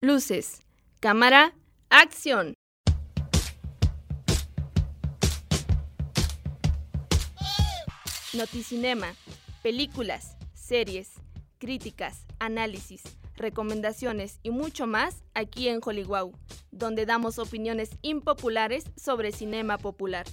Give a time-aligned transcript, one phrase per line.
[0.00, 0.60] Luces,
[1.00, 1.54] cámara,
[1.90, 2.54] acción.
[8.34, 9.14] Noticinema,
[9.62, 11.12] películas, series,
[11.58, 13.02] críticas, análisis,
[13.36, 16.34] recomendaciones y mucho más aquí en Hollywood,
[16.70, 20.26] donde damos opiniones impopulares sobre cinema popular.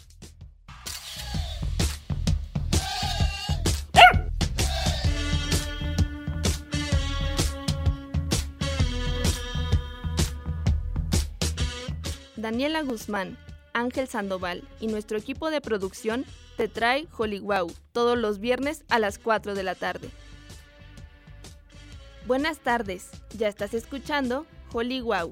[12.43, 13.37] Daniela Guzmán,
[13.71, 16.25] Ángel Sandoval y nuestro equipo de producción
[16.57, 20.09] te trae Hollywood todos los viernes a las 4 de la tarde.
[22.27, 25.31] Buenas tardes, ya estás escuchando Hollywood.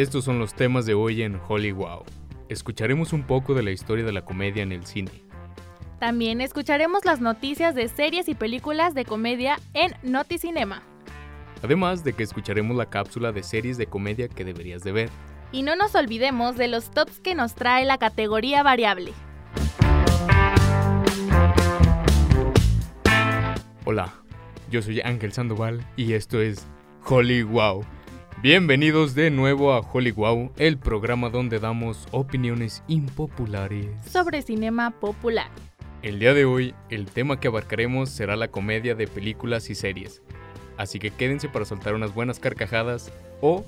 [0.00, 2.06] Estos son los temas de hoy en Hollywood.
[2.48, 5.10] Escucharemos un poco de la historia de la comedia en el cine.
[5.98, 10.82] También escucharemos las noticias de series y películas de comedia en Noticinema.
[11.62, 15.10] Además de que escucharemos la cápsula de series de comedia que deberías de ver.
[15.52, 19.12] Y no nos olvidemos de los tops que nos trae la categoría variable.
[23.84, 24.14] Hola,
[24.70, 26.66] yo soy Ángel Sandoval y esto es
[27.04, 27.84] Hollywood.
[28.42, 35.50] Bienvenidos de nuevo a Hollywood, el programa donde damos opiniones impopulares sobre cinema popular.
[36.00, 40.22] El día de hoy, el tema que abarcaremos será la comedia de películas y series.
[40.78, 43.62] Así que quédense para soltar unas buenas carcajadas o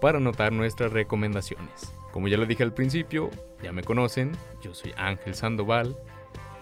[0.00, 1.92] para anotar nuestras recomendaciones.
[2.10, 3.28] Como ya lo dije al principio,
[3.62, 5.94] ya me conocen, yo soy Ángel Sandoval,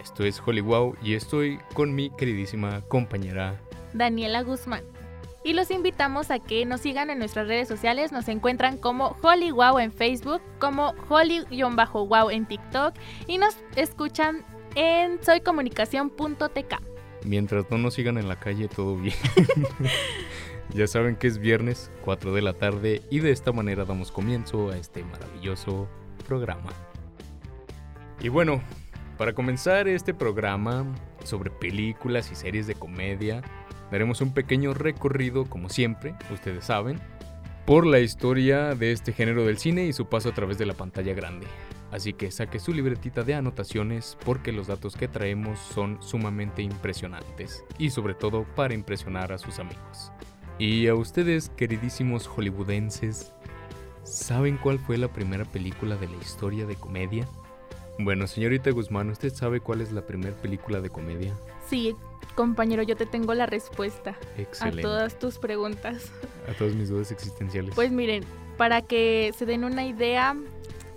[0.03, 3.61] esto es Hollywood y estoy con mi queridísima compañera
[3.93, 4.83] Daniela Guzmán
[5.45, 8.11] y los invitamos a que nos sigan en nuestras redes sociales.
[8.11, 12.95] Nos encuentran como HollyWow en Facebook, como Holly-Wow en TikTok
[13.27, 14.43] y nos escuchan
[14.75, 16.81] en soycomunicación.tk.
[17.25, 19.15] Mientras no nos sigan en la calle, todo bien.
[20.75, 24.71] ya saben que es viernes, 4 de la tarde, y de esta manera damos comienzo
[24.71, 25.89] a este maravilloso
[26.27, 26.71] programa.
[28.21, 28.63] Y bueno,
[29.17, 30.85] para comenzar este programa
[31.25, 33.43] sobre películas y series de comedia,
[33.91, 37.01] Daremos un pequeño recorrido, como siempre, ustedes saben,
[37.67, 40.75] por la historia de este género del cine y su paso a través de la
[40.75, 41.47] pantalla grande.
[41.91, 47.65] Así que saque su libretita de anotaciones porque los datos que traemos son sumamente impresionantes
[47.79, 50.11] y sobre todo para impresionar a sus amigos.
[50.59, 53.33] Y a ustedes, queridísimos hollywoodenses,
[54.03, 57.29] ¿saben cuál fue la primera película de la historia de comedia?
[57.99, 61.33] Bueno, señorita Guzmán, ¿usted sabe cuál es la primera película de comedia?
[61.69, 61.95] Sí,
[62.35, 64.17] Compañero, yo te tengo la respuesta
[64.61, 66.11] a todas tus preguntas.
[66.49, 67.75] A todas mis dudas existenciales.
[67.75, 68.25] Pues miren,
[68.57, 70.37] para que se den una idea,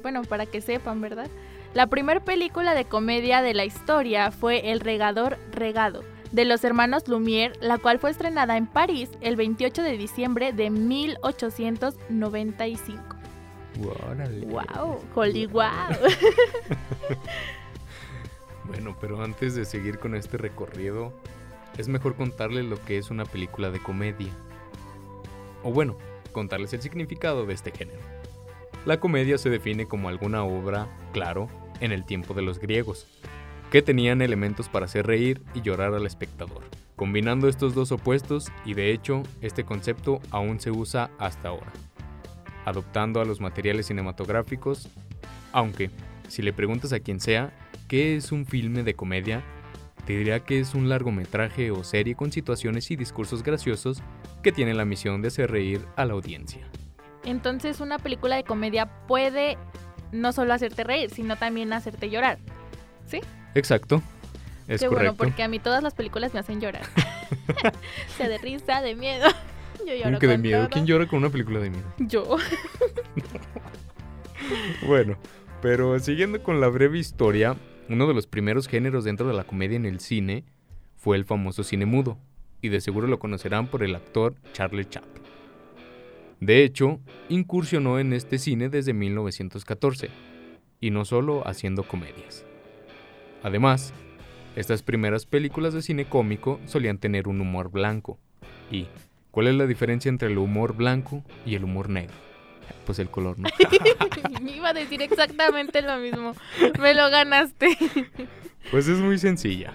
[0.02, 1.28] bueno, para que sepan, ¿verdad?
[1.74, 7.08] La primera película de comedia de la historia fue El regador regado, de los hermanos
[7.08, 13.04] Lumière, la cual fue estrenada en París el 28 de diciembre de 1895.
[13.78, 15.00] ¡Wow!
[15.14, 15.64] ¡Hollywood!
[18.68, 21.14] Bueno, pero antes de seguir con este recorrido,
[21.78, 24.32] es mejor contarles lo que es una película de comedia.
[25.64, 25.98] O bueno,
[26.34, 28.00] contarles el significado de este género.
[28.86, 31.48] La comedia se define como alguna obra, claro,
[31.80, 33.08] en el tiempo de los griegos,
[33.72, 36.64] que tenían elementos para hacer reír y llorar al espectador.
[36.96, 41.72] Combinando estos dos opuestos, y de hecho, este concepto aún se usa hasta ahora,
[42.66, 44.90] adoptando a los materiales cinematográficos,
[45.52, 45.92] aunque,
[46.28, 47.52] si le preguntas a quien sea,
[47.88, 49.44] ¿Qué es un filme de comedia?
[50.06, 54.04] Te diría que es un largometraje o serie con situaciones y discursos graciosos
[54.44, 56.68] que tiene la misión de hacer reír a la audiencia.
[57.24, 59.58] Entonces una película de comedia puede
[60.12, 62.40] no solo hacerte reír, sino también hacerte llorar.
[63.06, 63.22] ¿Sí?
[63.56, 64.02] Exacto.
[64.68, 66.84] Es Qué bueno, porque a mí todas las películas me hacen llorar.
[68.18, 69.28] sea de risa, de miedo.
[69.88, 70.68] Yo lloro que de miedo?
[70.70, 71.86] ¿Quién llora con una película de miedo?
[72.00, 72.36] Yo.
[74.86, 75.18] bueno,
[75.62, 77.56] pero siguiendo con la breve historia,
[77.90, 80.44] uno de los primeros géneros dentro de la comedia en el cine
[80.96, 82.18] fue el famoso cine mudo,
[82.62, 85.24] y de seguro lo conocerán por el actor Charlie Chaplin.
[86.40, 87.00] De hecho,
[87.30, 90.10] incursionó en este cine desde 1914,
[90.80, 92.46] y no solo haciendo comedias.
[93.44, 93.94] Además,
[94.56, 98.20] estas primeras películas de cine cómico solían tener un humor blanco.
[98.72, 98.88] ¿Y
[99.32, 102.27] cuál es la diferencia entre el humor blanco y el humor negro?
[102.86, 103.50] Pues el color, ¿no?
[104.42, 106.34] Me iba a decir exactamente lo mismo.
[106.80, 107.78] Me lo ganaste.
[108.70, 109.74] Pues es muy sencilla.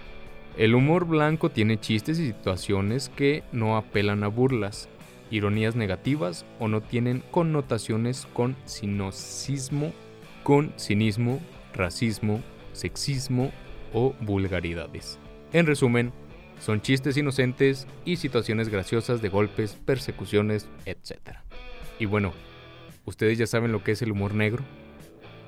[0.59, 4.91] El humor blanco tiene chistes y situaciones que no apelan a burlas,
[5.31, 9.95] ironías negativas o no tienen connotaciones con sinosismo,
[10.43, 11.41] con cinismo,
[11.73, 12.43] racismo,
[12.75, 13.51] sexismo
[13.95, 15.19] o vulgaridades.
[15.55, 16.13] En resumen,
[16.61, 21.39] son chistes inocentes y situaciones graciosas de golpes, persecuciones, etc.
[21.99, 22.33] Y bueno,
[23.05, 24.63] ¿ustedes ya saben lo que es el humor negro?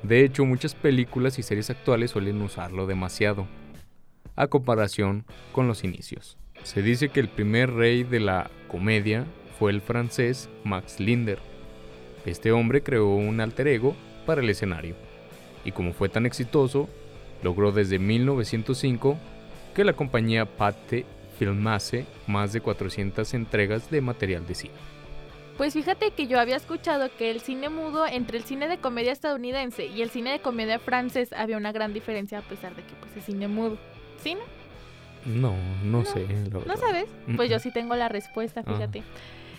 [0.03, 3.47] De hecho, muchas películas y series actuales suelen usarlo demasiado,
[4.37, 6.37] a comparación con los inicios.
[6.63, 9.25] Se dice que el primer rey de la comedia
[9.59, 11.39] fue el francés Max Linder.
[12.27, 13.97] Este hombre creó un alter ego
[14.27, 14.95] para el escenario,
[15.65, 16.89] y como fue tan exitoso,
[17.43, 19.19] logró desde 1905
[19.75, 21.05] que la compañía Pate
[21.39, 24.75] filmase más de 400 entregas de material de cine.
[25.57, 29.13] Pues fíjate que yo había escuchado que el cine mudo entre el cine de comedia
[29.13, 32.95] estadounidense y el cine de comedia francés había una gran diferencia a pesar de que
[32.95, 33.79] pues es cine mudo.
[34.21, 34.37] ¿Sí?
[35.25, 35.55] No,
[35.85, 36.27] no, sé.
[36.67, 37.07] ¿No sabes?
[37.37, 38.73] Pues yo sí tengo la respuesta, ah.
[38.73, 39.03] fíjate.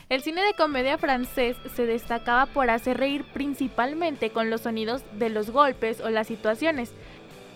[0.10, 5.30] El cine de comedia francés se destacaba por hacer reír principalmente con los sonidos de
[5.30, 6.92] los golpes o las situaciones,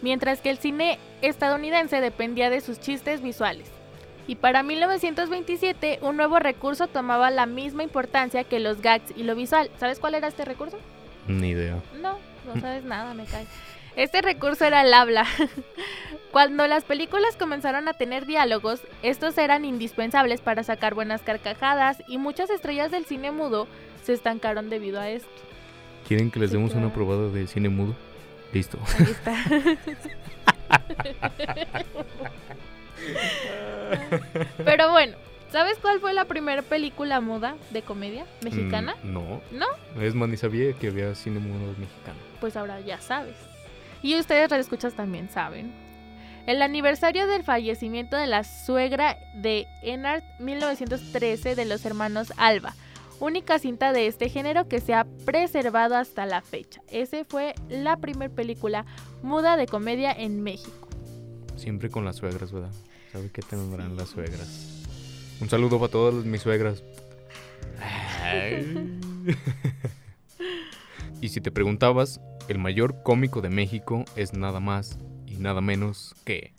[0.01, 3.69] mientras que el cine estadounidense dependía de sus chistes visuales.
[4.29, 9.33] Y para 1927 un nuevo recurso tomaba la misma importancia que los gags y lo
[9.33, 9.71] visual.
[9.79, 10.77] ¿Sabes cuál era este recurso?
[11.27, 11.79] Ni idea.
[11.99, 13.47] No, no sabes nada, me cae.
[13.95, 15.25] Este recurso era el habla.
[16.31, 22.19] Cuando las películas comenzaron a tener diálogos, estos eran indispensables para sacar buenas carcajadas y
[22.19, 23.67] muchas estrellas del cine mudo
[24.03, 25.27] se estancaron debido a esto.
[26.07, 27.95] ¿Quieren que les demos una probada de cine mudo?
[28.53, 28.77] Listo.
[28.99, 29.35] Ahí está.
[34.63, 35.17] Pero bueno,
[35.51, 38.95] ¿sabes cuál fue la primera película muda de comedia mexicana?
[39.03, 39.41] Mm, no.
[39.51, 39.67] ¿No?
[40.01, 42.19] Es más, ni sabía que había cine mudo mexicano.
[42.39, 43.35] Pues ahora ya sabes.
[44.01, 45.71] Y ustedes, escuchas también saben.
[46.47, 52.73] El aniversario del fallecimiento de la suegra de Enart 1913 de los hermanos Alba,
[53.19, 56.81] única cinta de este género que se ha preservado hasta la fecha.
[56.89, 58.85] Ese fue la primera película
[59.21, 60.87] muda de comedia en México.
[61.55, 62.71] Siempre con las suegras, ¿verdad?
[63.11, 64.83] ¿Sabe qué tendrán las suegras?
[65.41, 66.83] Un saludo para todas mis suegras.
[71.21, 74.99] y si te preguntabas, el mayor cómico de México es nada más
[75.39, 76.53] nada menos que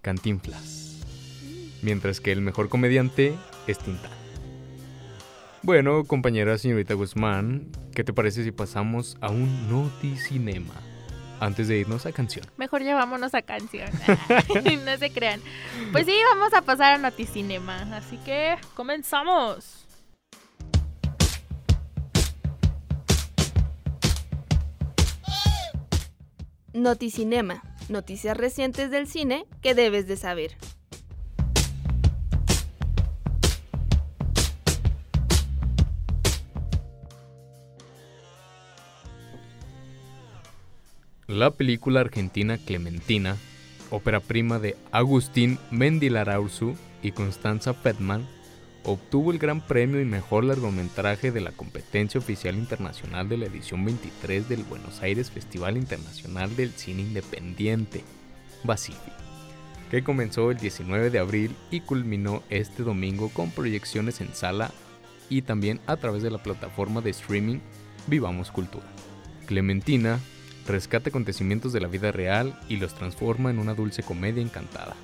[0.00, 1.00] Cantinflas.
[1.82, 3.34] Mientras que el mejor comediante
[3.66, 4.12] es Tintán.
[5.62, 10.74] Bueno, compañera señorita Guzmán, ¿qué te parece si pasamos a un noticinema?
[11.40, 12.46] Antes de irnos a canción.
[12.56, 13.90] Mejor llevámonos a canción.
[14.84, 15.40] no se crean.
[15.92, 17.96] Pues sí, vamos a pasar a noticinema.
[17.96, 19.86] Así que comenzamos.
[26.72, 30.56] Noticinema noticias recientes del cine que debes de saber.
[41.34, 43.36] La película argentina Clementina,
[43.90, 48.24] ópera prima de Agustín Mendilarauzu y Constanza Petman,
[48.84, 53.84] obtuvo el gran premio y mejor largometraje de la competencia oficial internacional de la edición
[53.84, 58.04] 23 del Buenos Aires Festival Internacional del Cine Independiente,
[58.62, 59.10] Basifi,
[59.90, 64.70] que comenzó el 19 de abril y culminó este domingo con proyecciones en sala
[65.28, 67.58] y también a través de la plataforma de streaming
[68.06, 68.86] Vivamos Cultura.
[69.46, 70.20] Clementina
[70.66, 74.96] rescata acontecimientos de la vida real y los transforma en una dulce comedia encantada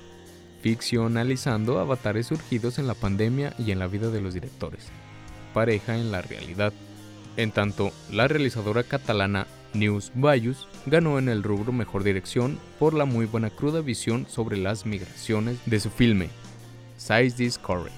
[0.61, 4.87] ficcionalizando avatares surgidos en la pandemia y en la vida de los directores,
[5.53, 6.71] pareja en la realidad.
[7.37, 13.05] En tanto, la realizadora catalana News Bayus ganó en el rubro Mejor Dirección por la
[13.05, 16.29] muy buena cruda visión sobre las migraciones de su filme,
[16.97, 17.93] Size This Corey.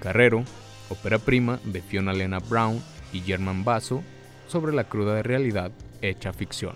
[0.00, 0.44] Carrero,
[0.88, 2.82] ópera prima de Fiona Lena Brown
[3.12, 4.02] y German Basso
[4.48, 5.70] sobre la cruda realidad
[6.08, 6.74] hecha ficción,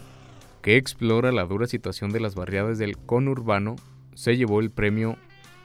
[0.63, 3.77] que explora la dura situación de las barriadas del conurbano
[4.15, 5.17] se llevó el premio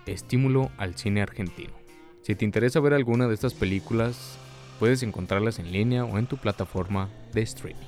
[0.05, 1.73] Estímulo al Cine Argentino.
[2.21, 4.37] Si te interesa ver alguna de estas películas,
[4.79, 7.81] puedes encontrarlas en línea o en tu plataforma de streaming.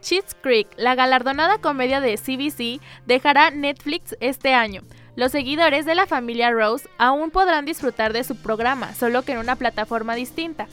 [0.00, 4.82] Cheats Creek, la galardonada comedia de CBC, dejará Netflix este año.
[5.14, 9.38] Los seguidores de la familia Rose aún podrán disfrutar de su programa, solo que en
[9.38, 10.66] una plataforma distinta.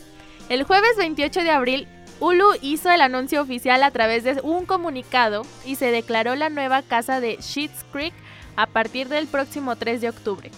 [0.50, 1.88] El jueves 28 de abril,
[2.20, 6.82] Hulu hizo el anuncio oficial a través de un comunicado y se declaró la nueva
[6.82, 8.14] casa de Cheats Creek
[8.58, 10.52] a partir del próximo 3 de octubre.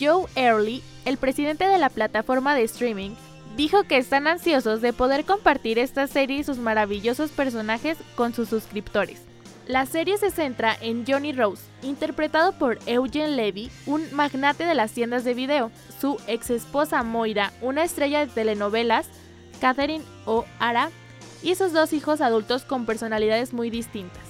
[0.00, 3.12] Joe Early, el presidente de la plataforma de streaming,
[3.56, 8.48] dijo que están ansiosos de poder compartir esta serie y sus maravillosos personajes con sus
[8.48, 9.22] suscriptores.
[9.66, 14.92] La serie se centra en Johnny Rose, interpretado por Eugene Levy, un magnate de las
[14.92, 15.70] tiendas de video,
[16.00, 19.08] su ex esposa Moira, una estrella de telenovelas,
[19.60, 20.90] Catherine O'Hara,
[21.42, 24.22] y sus dos hijos adultos con personalidades muy distintas.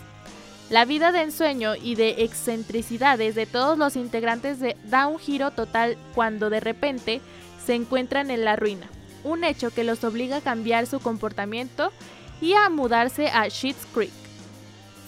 [0.68, 5.96] La vida de ensueño y de excentricidades de todos los integrantes da un giro total
[6.14, 7.20] cuando de repente
[7.64, 8.86] se encuentran en la ruina,
[9.22, 11.92] un hecho que los obliga a cambiar su comportamiento
[12.40, 14.12] y a mudarse a Sheets Creek.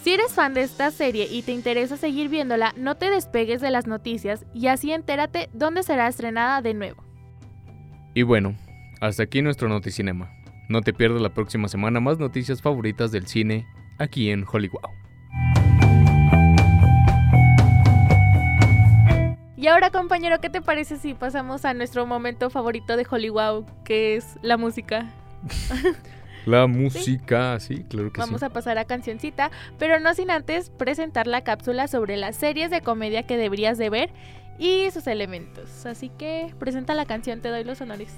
[0.03, 3.73] Si eres fan de esta serie y te interesa seguir viéndola, no te despegues de
[3.73, 7.03] las noticias y así entérate dónde será estrenada de nuevo.
[8.15, 8.55] Y bueno,
[9.00, 10.31] hasta aquí nuestro Noticinema.
[10.69, 13.67] No te pierdas la próxima semana más noticias favoritas del cine
[13.99, 14.81] aquí en Hollywood.
[19.57, 24.17] Y ahora, compañero, ¿qué te parece si pasamos a nuestro momento favorito de Hollywood, que
[24.17, 25.12] es la música?
[26.47, 31.26] La música, sí, claro que Vamos a pasar a cancioncita, pero no sin antes presentar
[31.26, 34.11] la cápsula sobre las series de comedia que deberías de ver
[34.59, 35.85] y sus elementos.
[35.85, 38.17] Así que presenta la canción, te doy los honores.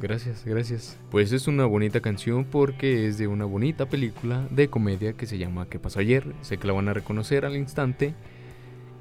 [0.00, 0.98] Gracias, gracias.
[1.10, 5.38] Pues es una bonita canción porque es de una bonita película de comedia que se
[5.38, 6.34] llama ¿Qué pasó ayer?
[6.42, 8.14] Sé que la van a reconocer al instante.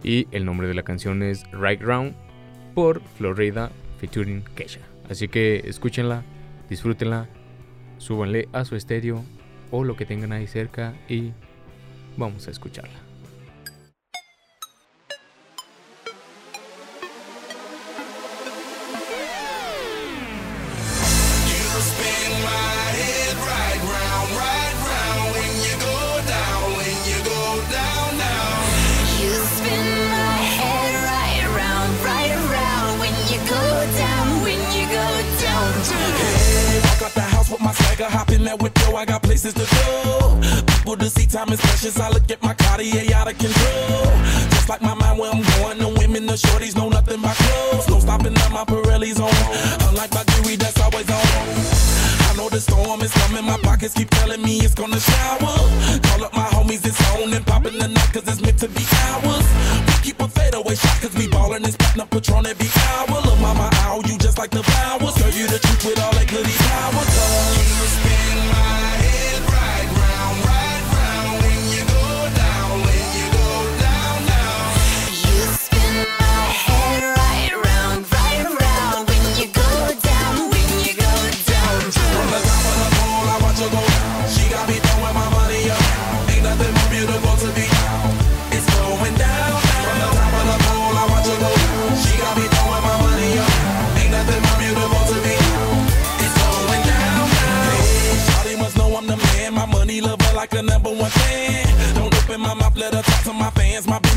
[0.03, 2.15] Y el nombre de la canción es Right Round
[2.73, 4.81] por Florida featuring Kesha.
[5.09, 6.23] Así que escúchenla,
[6.69, 7.27] disfrútenla
[7.99, 9.23] súbanle a su estéreo
[9.71, 11.31] o lo que tengan ahí cerca y
[12.17, 13.08] vamos a escucharla.
[38.49, 40.41] That window, I got places to go.
[40.65, 41.99] People to see, time is precious.
[41.99, 44.09] I look at my Cartier out of control.
[44.49, 47.87] Just like my mind where I'm going, the women, the shorties know nothing but clothes.
[47.89, 49.29] No stopping at my Pirelli's on.
[49.89, 51.25] Unlike my jewelry, that's always on.
[52.25, 55.53] I know the storm is coming, my pockets keep telling me it's gonna shower.
[56.09, 58.81] Call up my homies, it's on and popping the night, cause it's meant to be
[59.13, 59.45] ours.
[59.85, 63.21] We keep a fadeaway shot, cause we ballin' this platinum patron every hour.
[63.21, 65.13] Look, mama, ow, you just like the flowers.
[65.21, 65.59] Girl, you the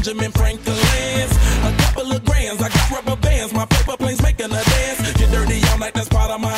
[0.02, 1.32] Benjamin Franklin's.
[1.62, 3.52] A couple of grands, I got rubber bands.
[3.54, 5.12] My paper planes making a dance.
[5.14, 6.52] Get dirty all night, that's part of my.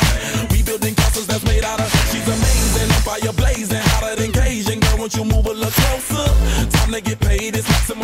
[0.51, 1.89] We building castles that's made out of.
[2.11, 4.79] She's amazing, fire blazing, hotter than Cajun.
[4.79, 6.25] Girl, won't you move a little closer?
[6.71, 7.94] Time to get paid, it's maximum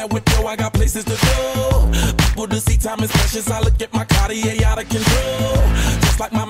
[0.00, 1.90] that whip, yo, I got places to go.
[2.16, 3.50] People to see, time is precious.
[3.50, 5.60] I look at my Cartier out of control.
[6.00, 6.49] Just like my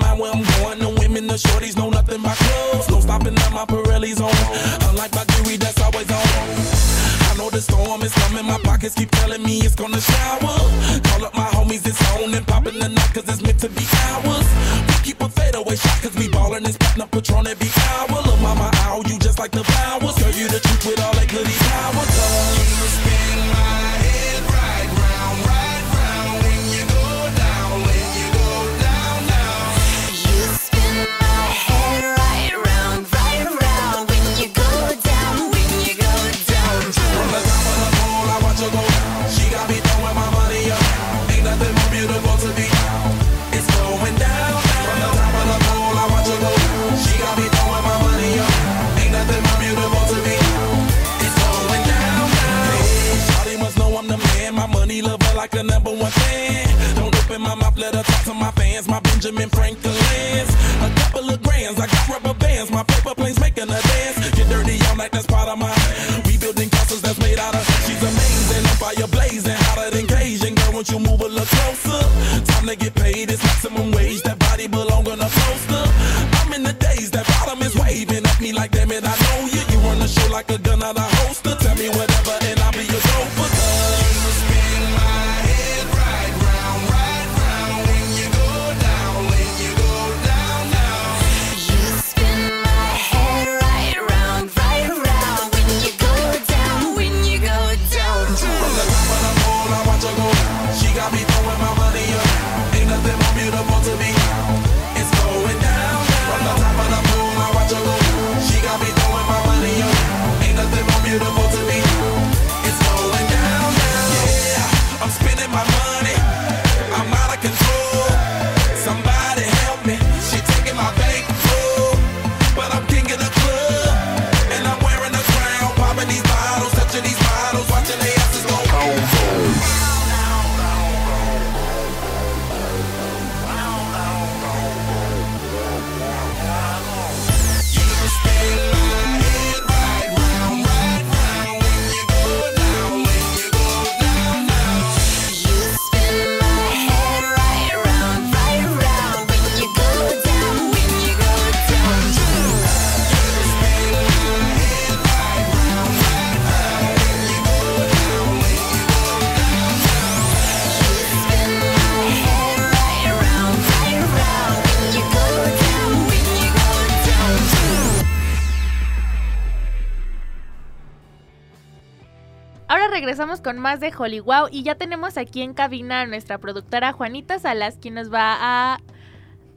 [173.21, 176.93] regresamos con más de Holly Wow y ya tenemos aquí en cabina a nuestra productora
[176.93, 178.79] Juanita Salas, quien nos va a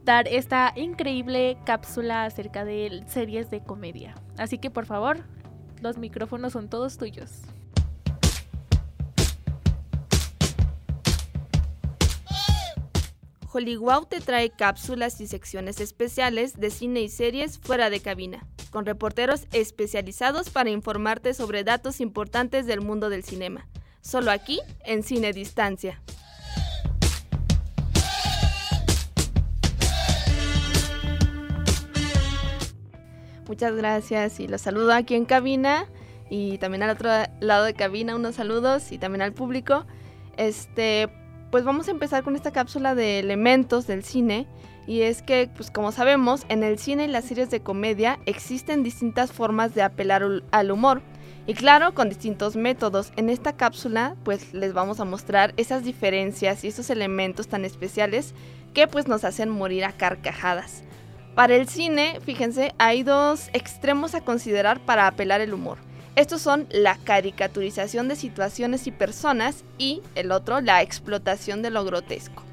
[0.04, 4.16] dar esta increíble cápsula acerca de series de comedia.
[4.36, 5.20] Así que por favor,
[5.80, 7.53] los micrófonos son todos tuyos.
[13.54, 18.84] Hollywood te trae cápsulas y secciones especiales de cine y series fuera de cabina, con
[18.84, 23.68] reporteros especializados para informarte sobre datos importantes del mundo del cinema.
[24.00, 26.02] Solo aquí, en Cine Distancia.
[33.46, 35.86] Muchas gracias y los saludo aquí en cabina
[36.28, 39.86] y también al otro lado de cabina unos saludos y también al público.
[40.36, 41.08] Este,
[41.54, 44.48] pues vamos a empezar con esta cápsula de elementos del cine
[44.88, 48.82] y es que, pues como sabemos, en el cine y las series de comedia existen
[48.82, 51.00] distintas formas de apelar al humor
[51.46, 53.12] y claro, con distintos métodos.
[53.14, 58.34] En esta cápsula, pues les vamos a mostrar esas diferencias y esos elementos tan especiales
[58.74, 60.82] que pues nos hacen morir a carcajadas.
[61.36, 65.78] Para el cine, fíjense, hay dos extremos a considerar para apelar el humor.
[66.16, 71.84] Estos son la caricaturización de situaciones y personas y el otro, la explotación de lo
[71.84, 72.44] grotesco.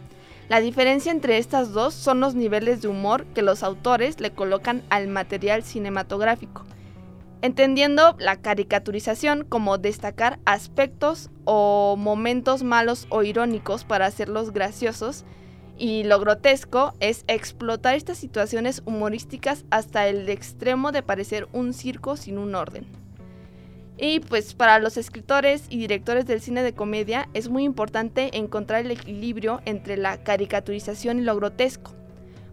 [0.50, 4.82] La diferencia entre estas dos son los niveles de humor que los autores le colocan
[4.90, 6.66] al material cinematográfico,
[7.44, 15.24] entendiendo la caricaturización como destacar aspectos o momentos malos o irónicos para hacerlos graciosos
[15.78, 22.18] y lo grotesco es explotar estas situaciones humorísticas hasta el extremo de parecer un circo
[22.18, 23.01] sin un orden.
[24.04, 28.82] Y pues para los escritores y directores del cine de comedia es muy importante encontrar
[28.82, 31.92] el equilibrio entre la caricaturización y lo grotesco.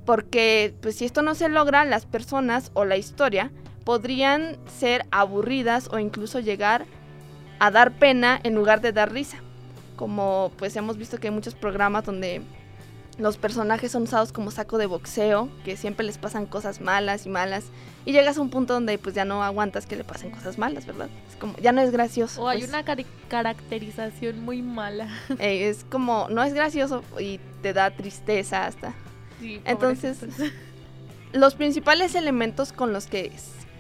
[0.05, 3.51] Porque pues si esto no se logra, las personas o la historia
[3.85, 6.85] podrían ser aburridas o incluso llegar
[7.61, 9.39] a dar pena en lugar de dar risa.
[9.97, 12.43] Como pues hemos visto que hay muchos programas donde
[13.19, 17.29] los personajes son usados como saco de boxeo, que siempre les pasan cosas malas y
[17.29, 17.65] malas.
[18.05, 20.87] Y llegas a un punto donde pues ya no aguantas que le pasen cosas malas,
[20.87, 21.09] ¿verdad?
[21.29, 22.43] Es como, ya no es gracioso.
[22.43, 22.71] O hay pues.
[22.71, 22.85] una
[23.29, 25.09] caracterización muy mala.
[25.39, 28.95] Eh, es como, no es gracioso y te da tristeza hasta.
[29.41, 30.53] Sí, Entonces, pobrecitos.
[31.33, 33.33] Los principales elementos con los que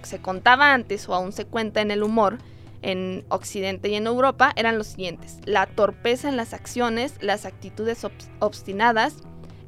[0.03, 2.39] se contaba antes o aún se cuenta en el humor
[2.83, 5.39] en Occidente y en Europa eran los siguientes.
[5.47, 9.15] La torpeza en las acciones, las actitudes obs- obstinadas,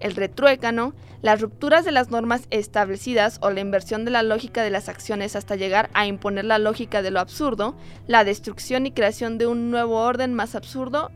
[0.01, 4.71] el retruécano, las rupturas de las normas establecidas o la inversión de la lógica de
[4.71, 9.39] las acciones hasta llegar a imponer la lógica de lo absurdo, la destrucción y creación
[9.39, 11.11] de un nuevo orden más absurdo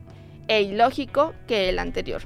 [0.49, 2.23] e ilógico que el anterior.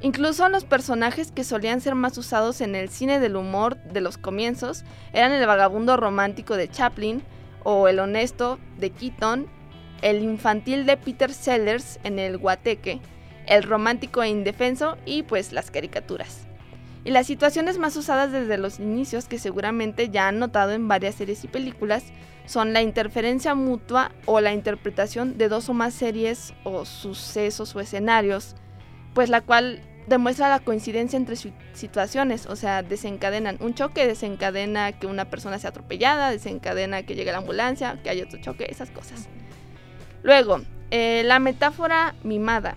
[0.00, 4.16] Incluso los personajes que solían ser más usados en el cine del humor de los
[4.16, 7.22] comienzos eran el vagabundo romántico de Chaplin
[7.64, 9.48] o el honesto de Keaton,
[10.02, 13.00] el infantil de Peter Sellers en el Guateque,
[13.48, 16.46] el romántico e indefenso y pues las caricaturas.
[17.04, 21.14] Y las situaciones más usadas desde los inicios que seguramente ya han notado en varias
[21.14, 22.04] series y películas
[22.44, 27.80] son la interferencia mutua o la interpretación de dos o más series o sucesos o
[27.80, 28.56] escenarios,
[29.14, 34.92] pues la cual demuestra la coincidencia entre si- situaciones, o sea, desencadenan un choque, desencadena
[34.92, 38.90] que una persona sea atropellada, desencadena que llegue la ambulancia, que haya otro choque, esas
[38.90, 39.28] cosas.
[40.22, 42.76] Luego, eh, la metáfora mimada,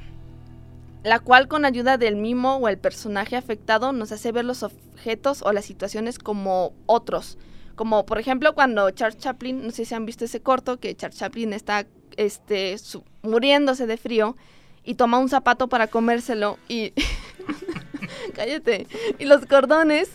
[1.03, 5.41] la cual con ayuda del mimo o el personaje afectado nos hace ver los objetos
[5.41, 7.37] o las situaciones como otros.
[7.75, 11.17] Como por ejemplo cuando Charles Chaplin, no sé si han visto ese corto, que Charles
[11.17, 11.87] Chaplin está
[12.17, 12.75] este,
[13.23, 14.37] muriéndose de frío
[14.83, 16.93] y toma un zapato para comérselo y...
[18.35, 18.87] Cállate.
[19.19, 20.09] Y los cordones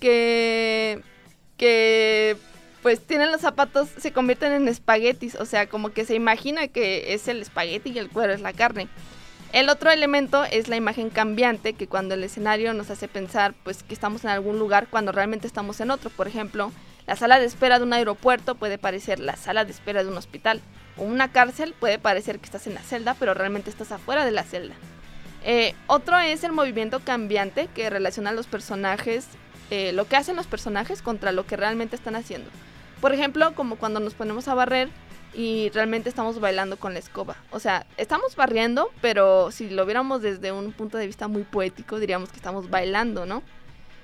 [0.00, 1.02] que...
[1.56, 2.36] que
[2.82, 7.14] pues tienen los zapatos, se convierten en espaguetis, o sea, como que se imagina que
[7.14, 8.88] es el espagueti y el cuero es la carne.
[9.52, 13.82] El otro elemento es la imagen cambiante, que cuando el escenario nos hace pensar pues
[13.82, 16.08] que estamos en algún lugar cuando realmente estamos en otro.
[16.08, 16.72] Por ejemplo,
[17.06, 20.16] la sala de espera de un aeropuerto puede parecer la sala de espera de un
[20.16, 20.62] hospital.
[20.96, 24.30] O una cárcel puede parecer que estás en la celda, pero realmente estás afuera de
[24.30, 24.74] la celda.
[25.44, 29.26] Eh, otro es el movimiento cambiante que relaciona a los personajes,
[29.70, 32.48] eh, lo que hacen los personajes contra lo que realmente están haciendo.
[33.02, 34.88] Por ejemplo, como cuando nos ponemos a barrer
[35.34, 37.36] y realmente estamos bailando con la escoba.
[37.50, 41.98] O sea, estamos barriendo, pero si lo viéramos desde un punto de vista muy poético,
[41.98, 43.42] diríamos que estamos bailando, ¿no?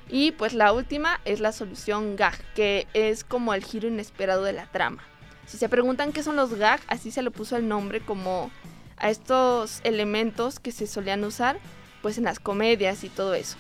[0.09, 4.55] Y pues la última es la solución gag, que es como el giro inesperado de
[4.55, 5.03] la trama.
[5.47, 8.51] Si se preguntan qué son los gag, así se le puso el nombre como
[8.97, 11.59] a estos elementos que se solían usar
[12.03, 13.57] pues en las comedias y todo eso.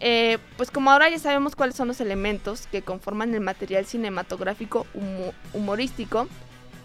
[0.00, 4.86] Eh, pues como ahora ya sabemos cuáles son los elementos que conforman el material cinematográfico
[4.94, 6.28] humo- humorístico,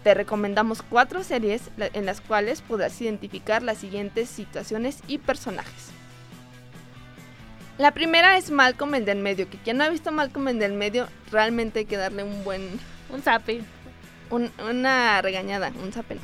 [0.02, 5.90] te recomendamos cuatro series en las cuales podrás identificar las siguientes situaciones y personajes.
[7.78, 10.74] La primera es Malcolm el del medio, que quien no ha visto Malcolm el del
[10.74, 12.78] medio, realmente hay que darle un buen,
[13.10, 13.62] Un zape.
[14.30, 16.20] un- una regañada, un zapelo.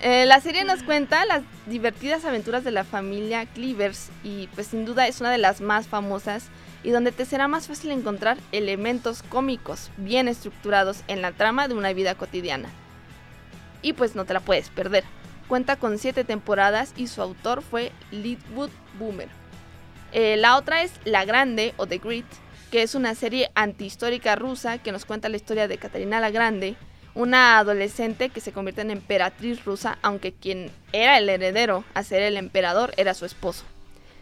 [0.00, 4.84] Eh, la serie nos cuenta las divertidas aventuras de la familia Cleavers y pues sin
[4.84, 6.44] duda es una de las más famosas
[6.82, 11.74] y donde te será más fácil encontrar elementos cómicos bien estructurados en la trama de
[11.74, 12.68] una vida cotidiana.
[13.82, 15.04] Y pues no te la puedes perder.
[15.48, 19.28] Cuenta con siete temporadas y su autor fue Leadwood Boomer.
[20.12, 22.26] Eh, la otra es La Grande o The Great,
[22.70, 26.76] que es una serie antihistórica rusa que nos cuenta la historia de Catarina la Grande,
[27.14, 32.22] una adolescente que se convierte en emperatriz rusa, aunque quien era el heredero a ser
[32.22, 33.64] el emperador era su esposo.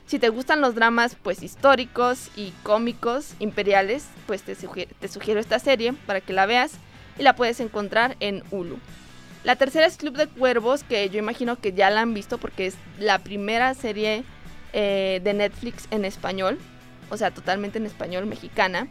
[0.06, 5.40] Si te gustan los dramas pues históricos y cómicos imperiales, pues te, sugi- te sugiero
[5.40, 6.72] esta serie para que la veas
[7.18, 8.78] y la puedes encontrar en Hulu.
[9.42, 12.66] La tercera es Club de Cuervos, que yo imagino que ya la han visto porque
[12.66, 14.22] es la primera serie
[14.72, 16.58] eh, de Netflix en español,
[17.10, 18.88] o sea, totalmente en español mexicana.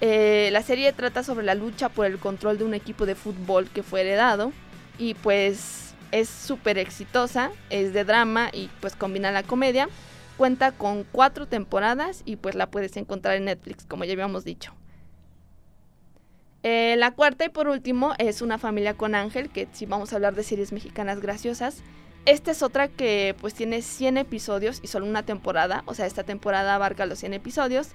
[0.00, 3.68] Eh, la serie trata sobre la lucha por el control de un equipo de fútbol
[3.68, 4.52] que fue heredado
[4.98, 9.88] y pues es súper exitosa, es de drama y pues combina la comedia.
[10.38, 14.72] Cuenta con cuatro temporadas y pues la puedes encontrar en Netflix, como ya habíamos dicho.
[16.62, 20.16] Eh, la cuarta y por último es Una familia con Ángel, que si vamos a
[20.16, 21.82] hablar de series mexicanas graciosas,
[22.24, 26.24] esta es otra que pues tiene 100 episodios y solo una temporada, o sea, esta
[26.24, 27.88] temporada abarca los 100 episodios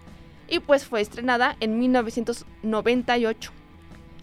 [0.48, 3.52] y pues fue estrenada en 1998.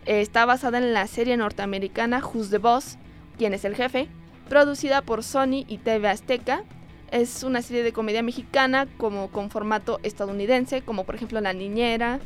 [0.07, 2.99] Eh, está basada en la serie norteamericana Who's the Boss,
[3.39, 4.09] quién es el jefe,
[4.49, 6.65] producida por Sony y TV Azteca.
[7.11, 12.21] Es una serie de comedia mexicana como con formato estadounidense, como por ejemplo La Niñera,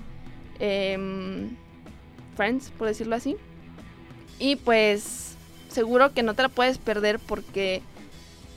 [0.59, 1.57] em,
[2.37, 3.37] Friends, por decirlo así.
[4.39, 5.37] Y pues
[5.69, 7.83] seguro que no te la puedes perder porque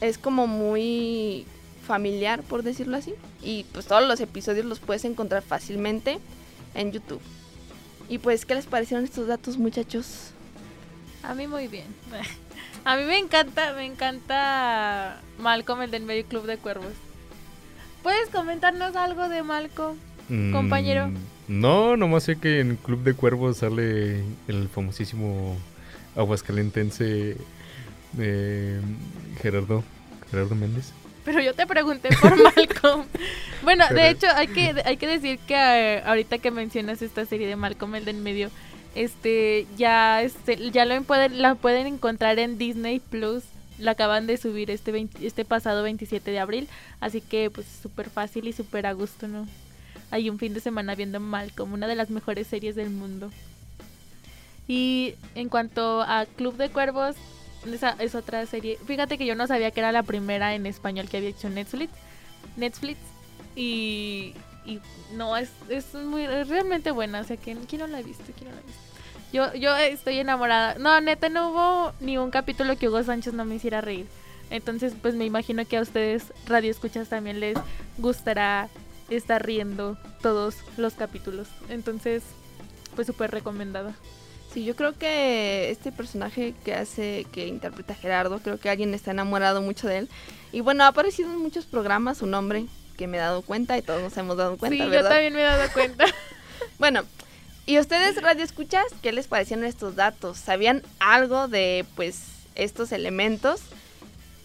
[0.01, 1.45] es como muy
[1.85, 3.13] familiar, por decirlo así.
[3.41, 6.19] Y pues todos los episodios los puedes encontrar fácilmente
[6.75, 7.21] en YouTube.
[8.09, 10.31] Y pues, ¿qué les parecieron estos datos, muchachos?
[11.23, 11.87] A mí muy bien.
[12.88, 16.93] A mí me encanta, me encanta Malcolm, el del Medio Club de Cuervos.
[18.02, 19.97] ¿Puedes comentarnos algo de Malcolm?
[20.54, 21.10] Compañero.
[21.10, 25.58] Mm, No, nomás sé que en Club de Cuervos sale el famosísimo
[26.15, 27.36] aguascalentense
[28.19, 28.80] eh,
[29.41, 29.84] Gerardo,
[30.32, 30.93] Gerardo Méndez.
[31.26, 33.04] Pero yo te pregunté por Malcolm.
[33.63, 37.47] bueno, de hecho, hay que, hay que decir que eh, ahorita que mencionas esta serie
[37.47, 38.50] de Malcolm, el del medio,
[38.97, 43.43] este, ya, este, ya lo pueden, la pueden encontrar en Disney Plus.
[43.77, 46.67] La acaban de subir este, 20 este pasado 27 de abril.
[46.99, 49.47] Así que, pues, súper fácil y súper a gusto, ¿no?
[50.10, 53.29] Hay un fin de semana viendo Malcolm, una de las mejores series del mundo.
[54.67, 57.15] Y en cuanto a Club de Cuervos,
[57.71, 58.79] esa es otra serie.
[58.88, 61.91] Fíjate que yo no sabía que era la primera en español que había hecho Netflix.
[62.55, 62.97] Netflix.
[63.55, 64.33] Y,
[64.65, 64.79] y
[65.13, 67.19] no, es, es muy es realmente buena.
[67.19, 68.23] O sea, que ¿quién no la ha visto?
[68.36, 68.87] ¿Quién no la ha visto?
[69.33, 70.75] Yo, yo estoy enamorada.
[70.75, 74.07] No, neta, no hubo ni un capítulo que Hugo Sánchez no me hiciera reír.
[74.49, 77.57] Entonces, pues me imagino que a ustedes, radio escuchas, también les
[77.97, 78.69] gustará
[79.09, 81.47] estar riendo todos los capítulos.
[81.69, 82.23] Entonces,
[82.95, 83.93] pues súper recomendada.
[84.53, 89.11] Sí, yo creo que este personaje que hace, que interpreta Gerardo, creo que alguien está
[89.11, 90.09] enamorado mucho de él.
[90.53, 92.65] Y bueno, ha aparecido en muchos programas su nombre,
[92.97, 95.41] que me he dado cuenta y todos nos hemos dado cuenta, sí, yo también me
[95.41, 96.05] he dado cuenta.
[96.79, 97.03] Bueno,
[97.67, 100.38] ¿y ustedes, Radio Escuchas, qué les parecieron estos datos?
[100.38, 102.23] ¿Sabían algo de, pues,
[102.56, 103.62] estos elementos?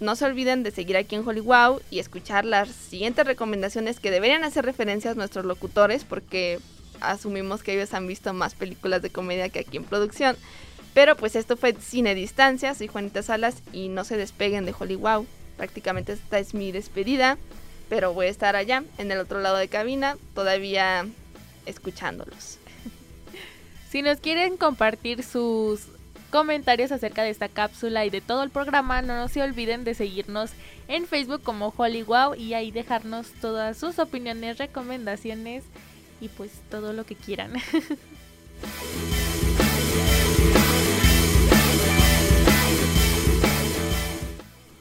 [0.01, 4.43] No se olviden de seguir aquí en Hollywood y escuchar las siguientes recomendaciones que deberían
[4.43, 6.59] hacer referencias nuestros locutores, porque
[7.01, 10.37] asumimos que ellos han visto más películas de comedia que aquí en producción.
[10.93, 15.27] Pero pues esto fue Cine Distancia, soy Juanita Salas y no se despeguen de Hollywood.
[15.57, 17.39] Prácticamente esta es mi despedida,
[17.89, 21.07] pero voy a estar allá, en el otro lado de cabina, todavía
[21.67, 22.59] escuchándolos.
[23.93, 25.83] Si nos quieren compartir sus
[26.31, 30.53] comentarios acerca de esta cápsula y de todo el programa, no se olviden de seguirnos
[30.89, 35.65] en Facebook como Hollywood y ahí dejarnos todas sus opiniones, recomendaciones
[36.23, 37.53] y pues todo lo que quieran.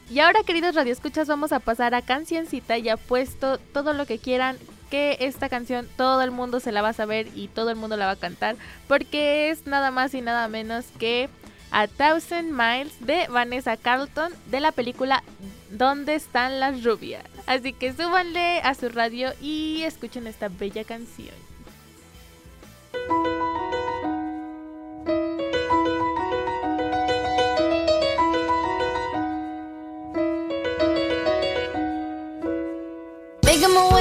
[0.10, 2.78] Y ahora, queridos radioescuchas, vamos a pasar a cancioncita.
[2.78, 4.58] Ya puesto todo lo que quieran.
[4.92, 7.98] Que esta canción todo el mundo se la va a saber y todo el mundo
[7.98, 8.56] la va a cantar.
[8.88, 11.30] Porque es nada más y nada menos que
[11.72, 15.24] A Thousand Miles de Vanessa Carlton de la película
[15.72, 17.24] ¿Dónde están las rubias?
[17.48, 21.34] Así que súbanle a su radio y escuchen esta bella canción.
[33.92, 34.01] Way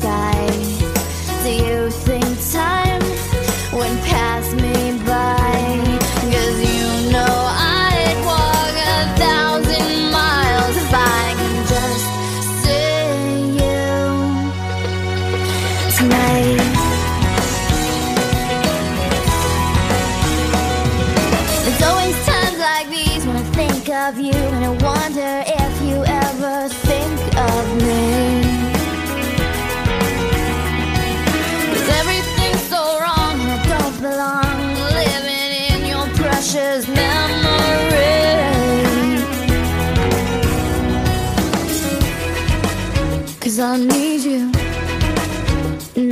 [0.00, 0.29] sky.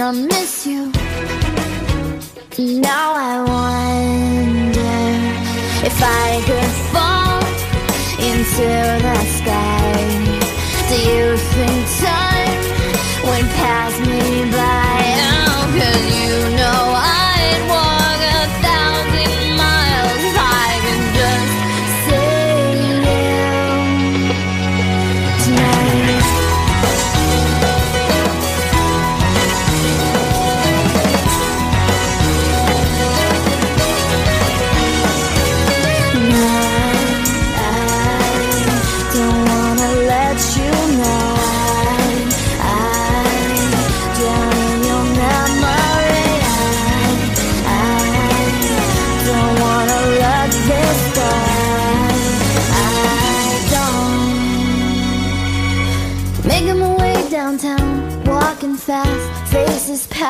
[0.01, 0.38] And I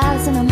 [0.01, 0.48] thousand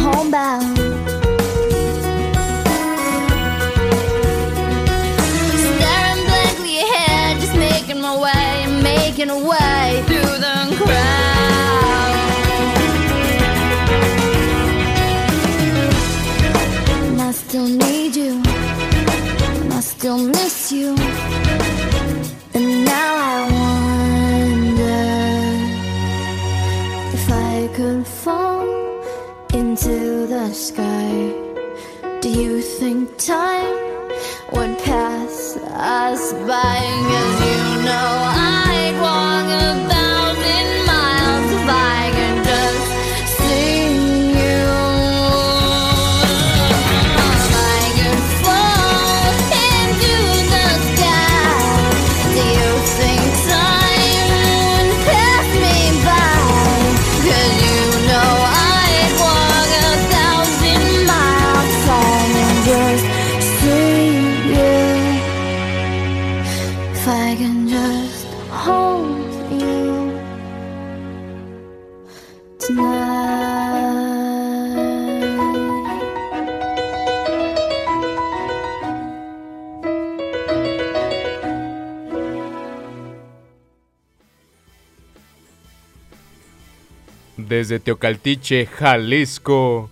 [87.37, 89.89] Desde Teocaltiche, Jalisco,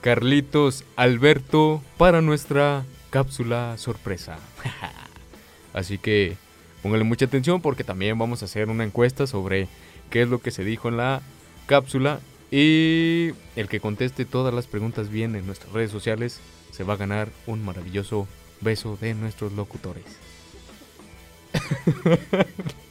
[0.00, 4.38] Carlitos Alberto para nuestra cápsula sorpresa.
[5.72, 6.36] Así que
[6.82, 9.68] póngale mucha atención porque también vamos a hacer una encuesta sobre
[10.10, 11.22] qué es lo que se dijo en la
[11.66, 16.40] cápsula y el que conteste todas las preguntas bien en nuestras redes sociales
[16.72, 18.26] se va a ganar un maravilloso
[18.60, 20.04] beso de nuestros locutores.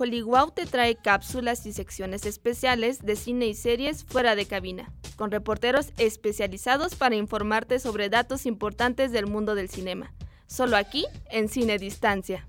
[0.00, 5.32] Hollywood te trae cápsulas y secciones especiales de cine y series fuera de cabina, con
[5.32, 10.12] reporteros especializados para informarte sobre datos importantes del mundo del cinema.
[10.46, 12.46] Solo aquí, en Cine Distancia.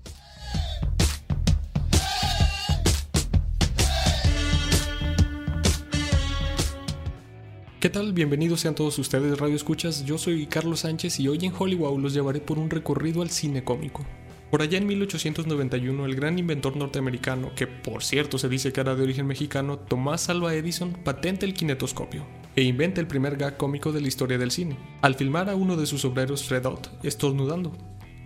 [7.80, 8.12] ¿Qué tal?
[8.12, 12.14] Bienvenidos sean todos ustedes Radio Escuchas, yo soy Carlos Sánchez y hoy en Hollywood los
[12.14, 14.04] llevaré por un recorrido al cine cómico.
[14.50, 18.96] Por allá en 1891, el gran inventor norteamericano, que por cierto se dice que era
[18.96, 23.92] de origen mexicano, Tomás Alva Edison, patenta el kinetoscopio e inventa el primer gag cómico
[23.92, 27.72] de la historia del cine, al filmar a uno de sus obreros, Fred Ott, estornudando.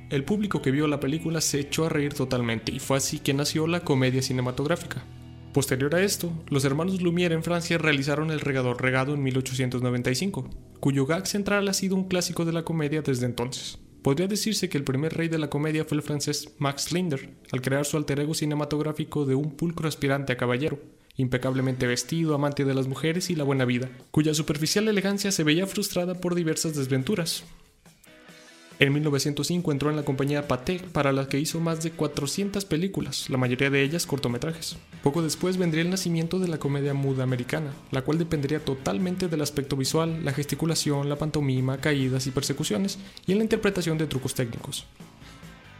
[0.08, 3.34] El público que vio la película se echó a reír totalmente y fue así que
[3.34, 5.04] nació la comedia cinematográfica.
[5.52, 10.48] Posterior a esto, los hermanos Lumière en Francia realizaron El regador regado en 1895,
[10.80, 13.78] cuyo gag central ha sido un clásico de la comedia desde entonces.
[14.04, 17.62] Podría decirse que el primer rey de la comedia fue el francés Max Linder, al
[17.62, 20.78] crear su alter ego cinematográfico de un pulcro aspirante a caballero,
[21.16, 25.66] impecablemente vestido, amante de las mujeres y la buena vida, cuya superficial elegancia se veía
[25.66, 27.44] frustrada por diversas desventuras.
[28.80, 33.30] En 1905 entró en la compañía Pathé, para la que hizo más de 400 películas,
[33.30, 34.76] la mayoría de ellas cortometrajes.
[35.04, 39.42] Poco después vendría el nacimiento de la comedia muda americana, la cual dependería totalmente del
[39.42, 44.34] aspecto visual, la gesticulación, la pantomima, caídas y persecuciones, y en la interpretación de trucos
[44.34, 44.86] técnicos.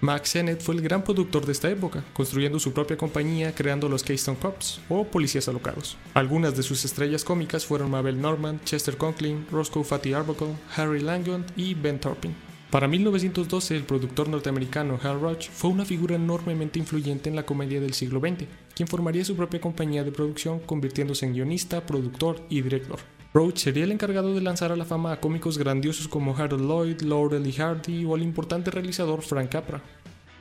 [0.00, 4.04] Max Sennett fue el gran productor de esta época, construyendo su propia compañía creando los
[4.04, 5.96] Keystone Cops, o policías alocados.
[6.12, 11.44] Algunas de sus estrellas cómicas fueron Mabel Normand, Chester Conklin, Roscoe Fatty Arbuckle, Harry Langdon
[11.56, 12.53] y Ben Turpin.
[12.74, 17.80] Para 1912, el productor norteamericano Hal Roach fue una figura enormemente influyente en la comedia
[17.80, 22.62] del siglo XX, quien formaría su propia compañía de producción convirtiéndose en guionista, productor y
[22.62, 22.98] director.
[23.32, 27.00] Roach sería el encargado de lanzar a la fama a cómicos grandiosos como Harold Lloyd,
[27.02, 29.80] Laurel y Hardy o al importante realizador Frank Capra.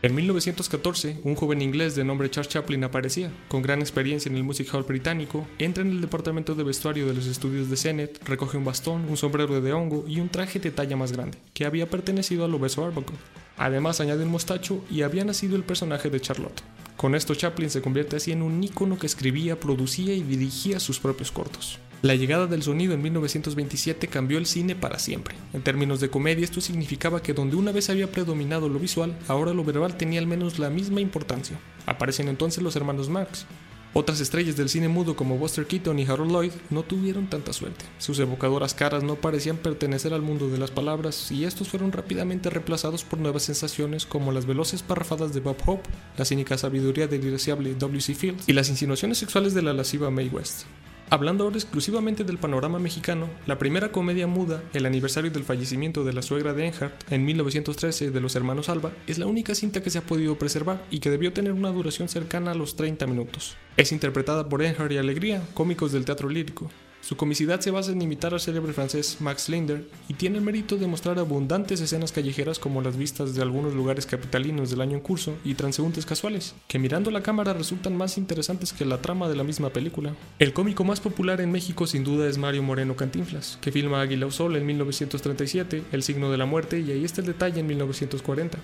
[0.04, 4.44] En 1914, un joven inglés de nombre Charles Chaplin aparecía, con gran experiencia en el
[4.44, 8.58] music hall británico, entra en el departamento de vestuario de los estudios de Sennett, recoge
[8.58, 11.90] un bastón, un sombrero de hongo y un traje de talla más grande, que había
[11.90, 13.16] pertenecido al obeso Arbuckle.
[13.56, 16.62] Además añade un mostacho y había nacido el personaje de Charlotte.
[16.98, 21.00] Con esto Chaplin se convierte así en un ícono que escribía, producía y dirigía sus
[21.00, 21.80] propios cortos.
[22.04, 25.36] La llegada del sonido en 1927 cambió el cine para siempre.
[25.54, 29.54] En términos de comedia, esto significaba que donde una vez había predominado lo visual, ahora
[29.54, 31.58] lo verbal tenía al menos la misma importancia.
[31.86, 33.46] Aparecen entonces los hermanos Marx.
[33.94, 37.86] Otras estrellas del cine mudo como Buster Keaton y Harold Lloyd no tuvieron tanta suerte.
[38.00, 42.50] Sus evocadoras caras no parecían pertenecer al mundo de las palabras y estos fueron rápidamente
[42.50, 47.24] reemplazados por nuevas sensaciones como las veloces parrafadas de Bob Hope, la cínica sabiduría del
[47.24, 48.14] irascible W.C.
[48.14, 50.66] Fields y las insinuaciones sexuales de la lasciva Mae West.
[51.14, 56.12] Hablando ahora exclusivamente del panorama mexicano, la primera comedia muda, el aniversario del fallecimiento de
[56.12, 59.92] la suegra de Enhart en 1913 de los hermanos Alba, es la única cinta que
[59.92, 63.56] se ha podido preservar y que debió tener una duración cercana a los 30 minutos.
[63.78, 66.72] Es interpretada por Enhart y Alegría, cómicos del teatro lírico.
[67.04, 70.78] Su comicidad se basa en imitar al célebre francés Max Linder y tiene el mérito
[70.78, 75.04] de mostrar abundantes escenas callejeras como las vistas de algunos lugares capitalinos del año en
[75.04, 79.36] curso y transeúntes casuales, que mirando la cámara resultan más interesantes que la trama de
[79.36, 80.16] la misma película.
[80.40, 84.28] El cómico más popular en México sin duda es Mario Moreno Cantinflas, que filma Águila
[84.28, 87.68] o Sol en 1937, El signo de la muerte y ahí está el detalle en
[87.68, 88.60] 1940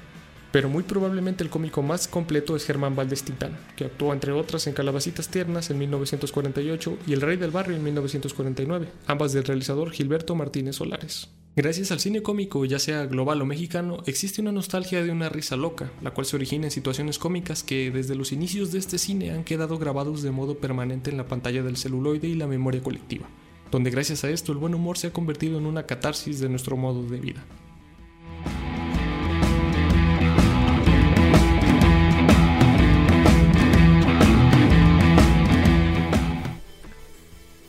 [0.52, 4.68] pero muy probablemente el cómico más completo es Germán Valdés Tintán, que actuó entre otras
[4.68, 9.92] en Calabacitas Tiernas en 1948 y El Rey del Barrio en 1949, ambas del realizador
[9.92, 11.30] Gilberto Martínez Solares.
[11.56, 15.58] Gracias al cine cómico, ya sea global o mexicano, existe una nostalgia de una risa
[15.58, 19.32] loca, la cual se origina en situaciones cómicas que desde los inicios de este cine
[19.32, 23.28] han quedado grabados de modo permanente en la pantalla del celuloide y la memoria colectiva,
[23.72, 26.78] donde gracias a esto el buen humor se ha convertido en una catarsis de nuestro
[26.78, 27.44] modo de vida.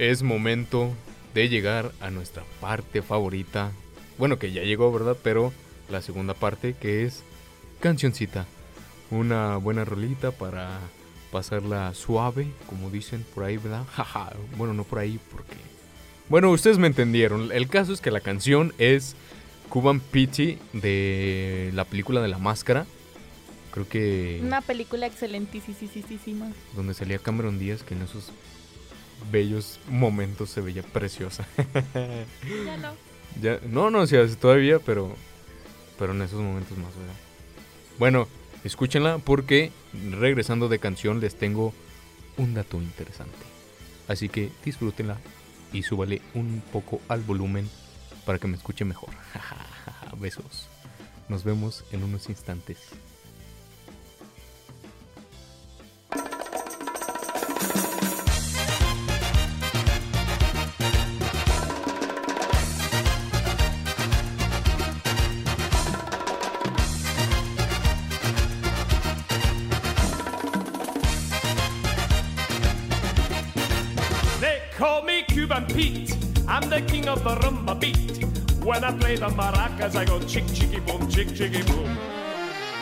[0.01, 0.91] Es momento
[1.35, 3.71] de llegar a nuestra parte favorita.
[4.17, 5.15] Bueno, que ya llegó, ¿verdad?
[5.23, 5.53] Pero
[5.91, 7.23] la segunda parte que es
[7.81, 8.47] cancioncita.
[9.11, 10.79] Una buena rolita para
[11.31, 13.85] pasarla suave, como dicen por ahí, ¿verdad?
[13.93, 14.33] Jaja.
[14.57, 15.57] bueno, no por ahí porque...
[16.31, 17.53] Bueno, ustedes me entendieron.
[17.53, 19.17] El caso es que la canción es
[19.69, 22.87] Cuban Pity de la película de la máscara.
[23.71, 24.41] Creo que...
[24.43, 26.51] Una película excelentísima.
[26.75, 28.33] Donde salía Cameron Díaz, que en esos
[29.31, 31.47] bellos momentos se veía preciosa.
[32.67, 32.93] ya no.
[33.41, 35.15] Ya, no, no, sí, todavía, pero,
[35.99, 37.15] pero en esos momentos más, ¿verdad?
[37.99, 38.29] Bueno,
[38.65, 39.71] escúchenla porque
[40.11, 41.73] regresando de canción les tengo
[42.37, 43.39] un dato interesante.
[44.09, 45.19] Así que disfrútenla
[45.73, 47.69] y súbale un poco al volumen
[48.25, 49.11] para que me escuche mejor.
[50.19, 50.69] Besos.
[51.29, 52.79] Nos vemos en unos instantes.
[77.11, 78.25] Of the rumba beat.
[78.65, 81.97] When I play the maracas, I go chick chicky boom, chick chicky boom.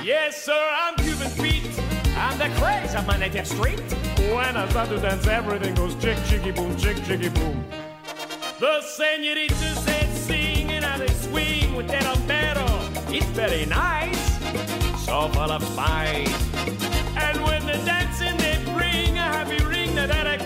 [0.03, 1.80] Yes, sir, I'm Cuban Pete.
[2.16, 3.80] I'm the craze of my native street.
[4.34, 7.64] When I start to dance, everything goes chick chicky boom, chick chicky boom.
[8.61, 12.66] The senoritas said sing and they swing with their umbrero.
[13.09, 14.22] It's very nice,
[15.05, 16.36] so full of spice.
[17.16, 20.36] And when they're dancing, they bring a happy ring that I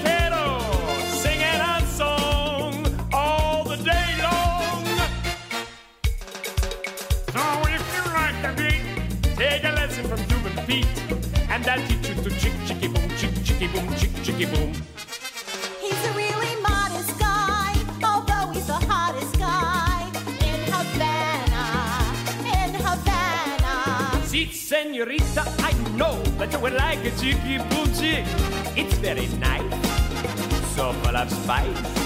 [10.69, 14.73] and I'll teach you to chick chicky boom, chick chicky boom, chick chicky boom.
[15.81, 20.09] He's a really modest guy, although he's the hottest guy
[20.41, 21.67] in Havana,
[22.47, 24.27] in Havana.
[24.27, 28.25] See, senorita, I know that you would like a chicky boom chick.
[28.77, 29.63] It's very nice,
[30.75, 32.03] so full of spice.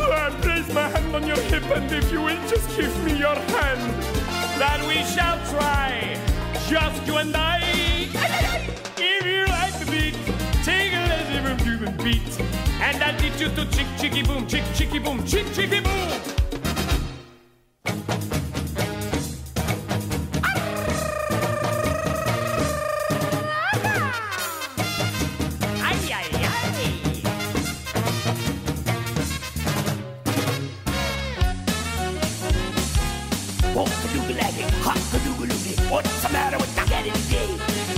[0.00, 3.34] I place my hand on your hip, and if you will just give me your
[3.34, 4.02] hand,
[4.58, 6.16] then we shall try,
[6.68, 7.57] just you and I.
[8.96, 10.14] If you like the beat,
[10.64, 12.40] take a lesson from Cuban beat.
[12.80, 16.38] And I'll teach you to chick chicky boom, chick chicky boom, chick chicky boom.
[35.90, 37.97] What's the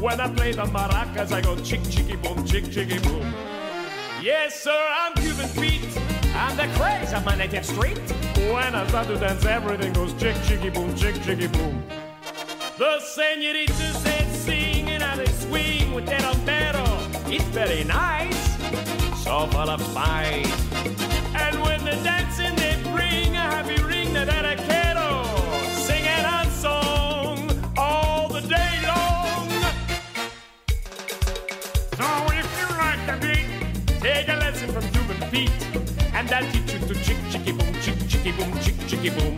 [0.00, 3.32] maracas, I go chick chicky boom, chick chicky boom.
[4.22, 5.98] Yes, sir, I'm Cuban Pete.
[6.34, 7.98] I'm the craze of my native street.
[8.36, 11.82] When I start to dance, everything goes chick chicky boom, chick chicky boom.
[12.78, 16.84] The senoritas say sing and they swing with their umbrero.
[17.26, 18.56] It's very nice,
[19.24, 20.70] so full of spice.
[21.34, 24.54] And when they're dancing, they bring a happy ring that I
[36.18, 39.36] and I'll teach you to chick chicky boom, chick chicky boom, chick chicky boom.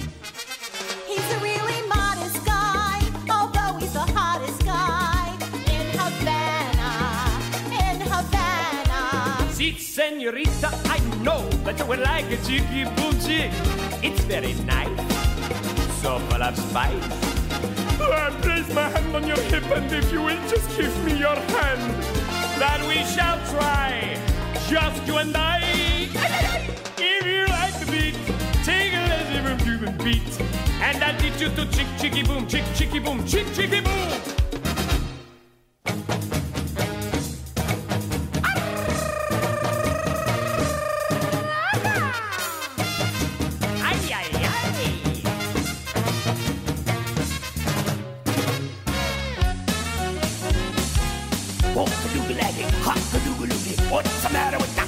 [1.07, 5.29] He's a really modest guy, although he's the hottest guy
[5.77, 6.93] in Havana,
[7.85, 9.53] in Havana.
[9.53, 13.53] See, senorita, I know that you will like a chicky boom chick.
[14.03, 15.01] It's very nice,
[16.01, 17.09] so full of spice.
[18.01, 21.37] I place my hand on your hip, and if you will just give me your
[21.37, 22.03] hand,
[22.59, 24.17] then we shall try,
[24.71, 26.47] just you and I.
[27.91, 28.15] beat,
[28.65, 30.41] take a lesson from Cuban beat,
[30.81, 34.11] and I'll teach you to chick chicky boom, chick chicky boom, chick chicky boom.
[53.91, 54.80] What's the matter with that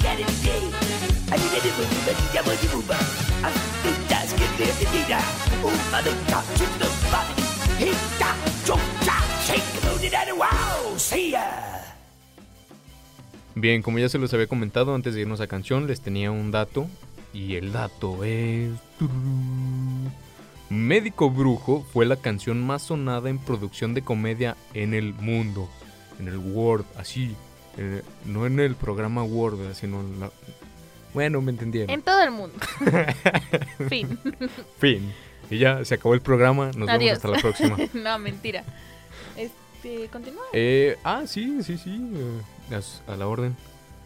[13.55, 16.51] Bien, como ya se los había comentado antes de irnos a canción, les tenía un
[16.51, 16.87] dato.
[17.33, 18.71] Y el dato es...
[20.69, 25.69] Médico Brujo fue la canción más sonada en producción de comedia en el mundo.
[26.19, 27.35] En el Word, así.
[27.77, 30.31] eh, no en el programa Word, sino en la...
[31.13, 31.89] Bueno, me entendieron.
[31.89, 32.55] En todo el mundo.
[33.89, 34.17] fin.
[34.79, 35.13] Fin.
[35.49, 36.71] Y ya se acabó el programa.
[36.75, 37.77] Nos vemos hasta la próxima.
[37.93, 38.63] no, mentira.
[39.37, 40.43] Este, continúa.
[40.53, 41.95] Eh, ah, sí, sí, sí.
[42.15, 43.55] eh, as- a la orden.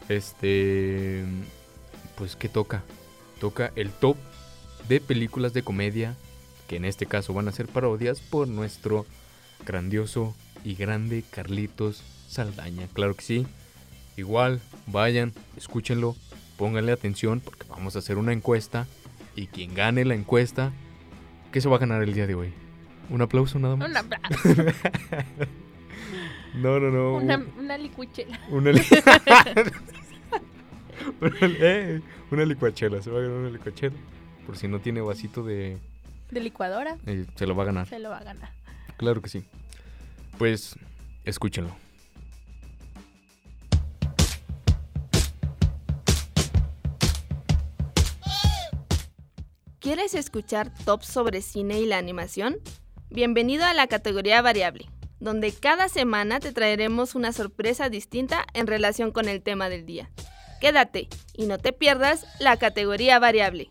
[0.09, 1.23] Este.
[2.17, 2.83] Pues, ¿qué toca?
[3.39, 4.17] Toca el top
[4.89, 6.15] de películas de comedia.
[6.67, 9.05] Que en este caso van a ser parodias por nuestro
[9.65, 10.35] grandioso
[10.65, 12.87] y grande Carlitos Saldaña.
[12.91, 13.47] Claro que sí.
[14.17, 16.15] Igual, vayan, escúchenlo,
[16.57, 18.87] pónganle atención porque vamos a hacer una encuesta.
[19.35, 20.71] Y quien gane la encuesta,
[21.51, 22.53] ¿qué se va a ganar el día de hoy?
[23.09, 23.89] ¿Un aplauso nada más?
[23.89, 24.23] Un abrazo.
[26.55, 27.17] No, no, no.
[27.17, 28.39] Una, un- una licuchela.
[28.49, 28.81] Una, li-
[31.21, 32.01] una, li- eh,
[32.31, 33.95] una licuachela, se va a ganar una licuachela.
[34.45, 35.77] Por si no tiene vasito de...
[36.31, 36.97] De licuadora.
[37.05, 37.87] eh, se lo va a ganar.
[37.87, 38.49] Se lo va a ganar.
[38.97, 39.43] Claro que sí.
[40.37, 40.75] Pues,
[41.25, 41.75] escúchenlo.
[49.87, 52.57] ¿Quieres escuchar tops sobre cine y la animación?
[53.09, 54.89] Bienvenido a la categoría variable,
[55.21, 60.11] donde cada semana te traeremos una sorpresa distinta en relación con el tema del día.
[60.59, 63.69] Quédate y no te pierdas la categoría variable.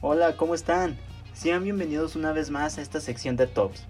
[0.00, 0.98] Hola, ¿cómo están?
[1.42, 3.82] Sean bienvenidos una vez más a esta sección de Tops.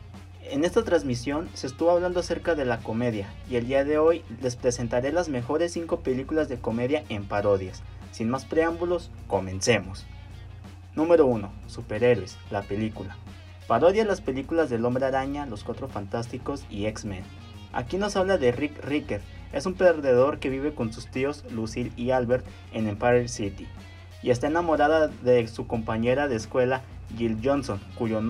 [0.44, 4.24] En esta transmisión se estuvo hablando acerca de la comedia y el día de hoy
[4.40, 7.82] les presentaré las mejores 5 películas de comedia en parodias.
[8.10, 10.06] Sin más preámbulos, comencemos.
[10.94, 11.52] Número 1.
[11.66, 13.18] Superhéroes, la película.
[13.66, 17.24] Parodia las películas del Hombre Araña, Los Cuatro Fantásticos y X-Men.
[17.74, 19.20] Aquí nos habla de Rick Ricker,
[19.52, 23.68] es un perdedor que vive con sus tíos Lucille y Albert en Empire City
[24.22, 26.82] y está enamorada de su compañera de escuela
[27.16, 28.20] Jill Johnson, cuyo,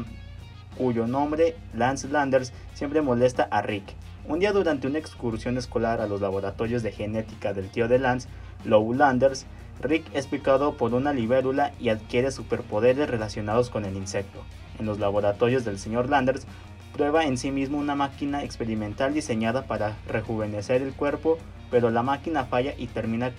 [0.77, 3.95] cuyo nombre Lance Landers siempre molesta a Rick.
[4.27, 8.29] Un día durante una excursión escolar a los laboratorios de genética del tío de Lance,
[8.65, 9.47] Lou Landers,
[9.81, 14.45] Rick es picado por una libélula y adquiere superpoderes relacionados con el insecto.
[14.79, 16.47] En los laboratorios del señor Landers,
[16.93, 21.39] prueba en sí mismo una máquina experimental diseñada para rejuvenecer el cuerpo,
[21.71, 23.33] pero la máquina falla y termina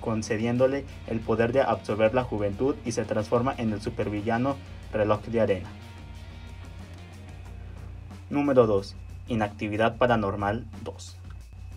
[0.00, 4.56] concediéndole el poder de absorber la juventud y se transforma en el supervillano
[4.92, 5.68] reloj de arena.
[8.30, 8.96] Número 2.
[9.28, 11.16] Inactividad Paranormal 2.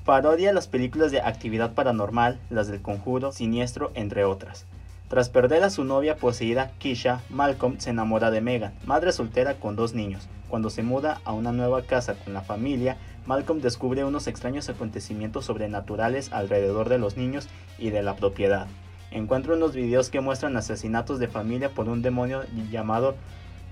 [0.05, 4.65] Parodia las películas de Actividad Paranormal, las del Conjuro, Siniestro, entre otras.
[5.07, 9.75] Tras perder a su novia poseída, Kisha, Malcolm se enamora de Megan, madre soltera con
[9.75, 10.27] dos niños.
[10.49, 15.45] Cuando se muda a una nueva casa con la familia, Malcolm descubre unos extraños acontecimientos
[15.45, 17.47] sobrenaturales alrededor de los niños
[17.77, 18.67] y de la propiedad.
[19.11, 23.15] Encuentra unos videos que muestran asesinatos de familia por un demonio llamado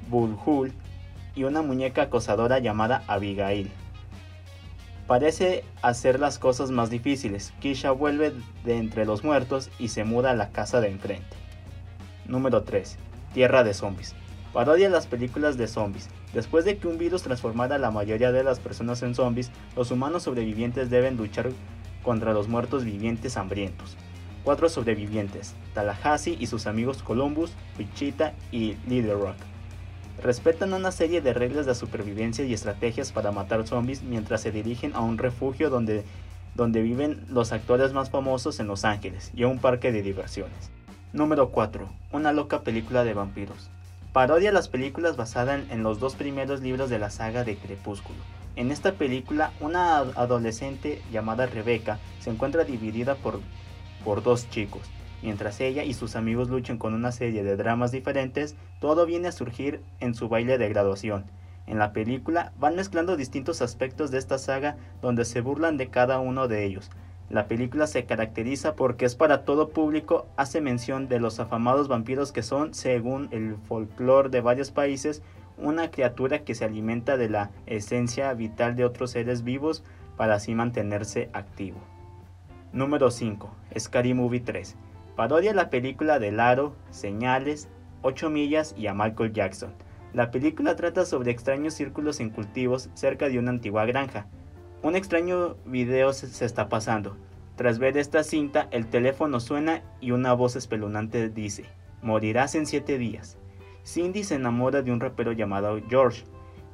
[0.10, 0.72] Bulhul
[1.36, 3.72] y una muñeca acosadora llamada Abigail.
[5.08, 7.54] Parece hacer las cosas más difíciles.
[7.60, 8.34] Kisha vuelve
[8.64, 11.36] de entre los muertos y se muda a la casa de enfrente.
[12.26, 12.98] Número 3.
[13.34, 14.16] Tierra de zombies.
[14.54, 16.10] Parodia las películas de zombies.
[16.34, 19.92] Después de que un virus transformara a la mayoría de las personas en zombies, los
[19.92, 21.52] humanos sobrevivientes deben luchar
[22.04, 23.96] contra los muertos vivientes hambrientos.
[24.44, 29.36] Cuatro sobrevivientes, Tallahassee y sus amigos Columbus, Wichita y Little Rock.
[30.22, 34.94] respetan una serie de reglas de supervivencia y estrategias para matar zombies mientras se dirigen
[34.96, 36.04] a un refugio donde,
[36.56, 40.72] donde viven los actores más famosos en Los Ángeles y a un parque de diversiones.
[41.14, 41.88] Número 4.
[42.12, 43.70] Una loca película de vampiros.
[44.14, 48.20] Parodia las películas basadas en, los dos primeros libros de la saga de Crepúsculo.
[48.58, 53.40] En esta película, una ad- adolescente llamada Rebeca se encuentra dividida por,
[54.04, 54.82] por dos chicos.
[55.22, 59.32] Mientras ella y sus amigos luchan con una serie de dramas diferentes, todo viene a
[59.32, 61.24] surgir en su baile de graduación.
[61.66, 66.20] En la película van mezclando distintos aspectos de esta saga donde se burlan de cada
[66.20, 66.90] uno de ellos.
[67.32, 72.34] La película se caracteriza porque es para todo público, hace mención de los afamados vampiros
[72.34, 75.24] que son, según el folclore de varios países,
[75.58, 79.82] una criatura que se alimenta de la esencia vital de otros seres vivos
[80.18, 81.80] para así mantenerse activo.
[82.74, 83.50] Número 5.
[83.80, 84.76] Scary Movie 3.
[85.16, 87.70] Parodia la película de Laro, Señales,
[88.02, 89.74] 8 millas y a Michael Jackson.
[90.12, 94.28] La película trata sobre extraños círculos en cultivos cerca de una antigua granja.
[94.84, 97.16] Un extraño video se, está pasando.
[97.56, 101.66] Tras ver esta cinta, el teléfono suena y una voz espeluznante dice,
[102.02, 103.38] morirás en 7 días.
[103.86, 106.24] Cindy se enamora de un rapero llamado George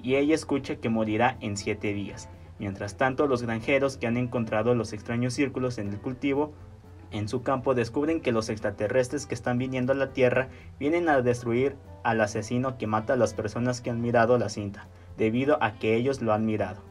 [0.01, 2.29] y ella escucha que morirá en 7 días.
[2.59, 6.53] Mientras tanto, los granjeros que han encontrado los extraños círculos en el cultivo
[7.11, 10.47] en su campo descubren que los extraterrestres que están viniendo a la Tierra
[10.79, 14.87] vienen a destruir al asesino que mata a las personas que han mirado la cinta,
[15.17, 16.81] debido a que ellos lo han mirado.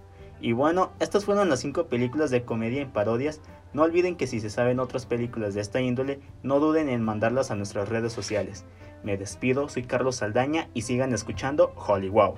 [0.41, 3.41] Y bueno, estas fueron las 5 películas de comedia en parodias.
[3.73, 7.51] No olviden que si se saben otras películas de esta índole, no duden en mandarlas
[7.51, 8.65] a nuestras redes sociales.
[9.03, 12.35] Me despido, soy Carlos Saldaña y sigan escuchando Hollywood.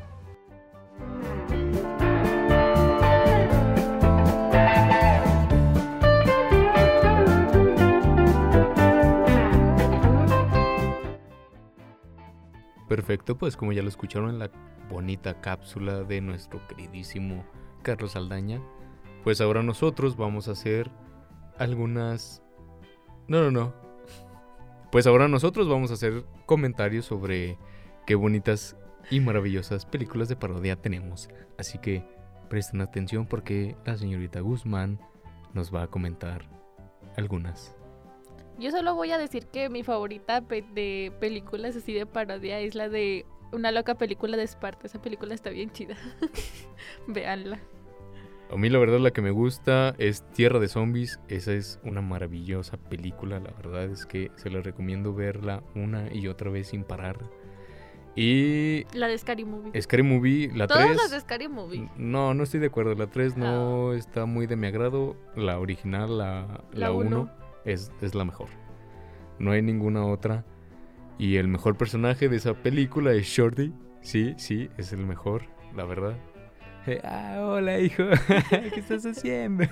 [12.89, 14.51] Perfecto, pues como ya lo escucharon en la
[14.89, 17.45] bonita cápsula de nuestro queridísimo
[17.89, 18.61] Carlos Aldaña,
[19.25, 20.91] pues ahora nosotros vamos a hacer
[21.57, 22.43] algunas...
[23.29, 23.73] No, no, no.
[24.93, 27.57] Pues ahora nosotros vamos a hacer comentarios sobre
[28.07, 28.77] qué bonitas
[29.11, 31.31] y maravillosas películas de parodia tenemos.
[31.57, 32.05] Así que
[32.51, 35.01] presten atención porque la señorita Guzmán
[35.55, 36.47] nos va a comentar
[37.17, 37.75] algunas.
[38.59, 42.91] Yo solo voy a decir que mi favorita de películas así de parodia es la
[42.91, 44.89] de una loca película de Esparta.
[44.89, 45.97] Esa película está bien chida.
[47.07, 47.59] Véanla.
[48.51, 51.21] A mí la verdad la que me gusta es Tierra de Zombies.
[51.29, 53.41] Esa es una maravillosa película.
[53.41, 57.19] La verdad es que se la recomiendo verla una y otra vez sin parar.
[58.17, 59.81] Y La de Scary Movie.
[59.81, 60.97] Scary Movie, la Todas 3...
[60.97, 61.89] las de Scary Movie.
[61.97, 62.95] No, no estoy de acuerdo.
[62.95, 65.15] La 3 no está muy de mi agrado.
[65.37, 67.21] La original, la, La la uno.
[67.21, 67.31] 1,
[67.67, 68.49] es, es la mejor.
[69.39, 70.45] No hay ninguna otra.
[71.19, 73.73] Y el mejor personaje de esa película es Shorty.
[74.01, 75.43] Sí, sí, es el mejor,
[75.77, 76.17] la verdad.
[76.89, 78.03] Eh, ah, hola, hijo.
[78.51, 79.65] ¿Qué estás haciendo?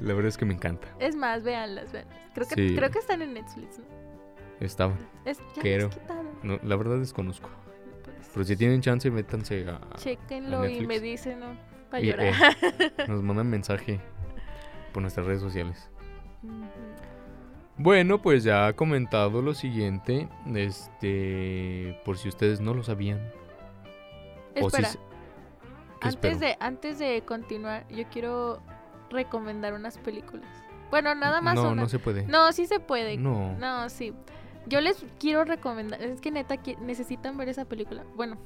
[0.00, 0.88] la verdad es que me encanta.
[0.98, 2.16] Es más, véanlas, véanlas.
[2.34, 2.74] Creo que, Sí.
[2.74, 3.84] creo que están en Netflix, ¿no?
[4.58, 4.94] Estaba.
[5.24, 5.38] Es.
[6.42, 7.48] No, la verdad desconozco.
[8.02, 9.78] Pues, Pero si tienen chance, métanse a.
[9.96, 11.56] Chéquenlo a y me dicen, ¿no?
[11.90, 12.32] Para Y, llorar.
[12.62, 14.00] eh, nos mandan mensaje
[14.92, 15.88] por nuestras redes sociales.
[17.78, 20.28] Bueno, pues ya ha comentado lo siguiente.
[20.54, 22.00] Este.
[22.04, 23.20] Por si ustedes no lo sabían.
[24.60, 24.82] O si
[26.08, 28.62] antes de, antes de continuar, yo quiero
[29.10, 30.46] recomendar unas películas.
[30.90, 31.82] Bueno, nada más No, una.
[31.82, 32.26] no se puede.
[32.26, 33.16] No, sí se puede.
[33.16, 33.56] No.
[33.58, 34.12] No, sí.
[34.66, 38.04] Yo les quiero recomendar, es que neta necesitan ver esa película.
[38.16, 38.36] Bueno,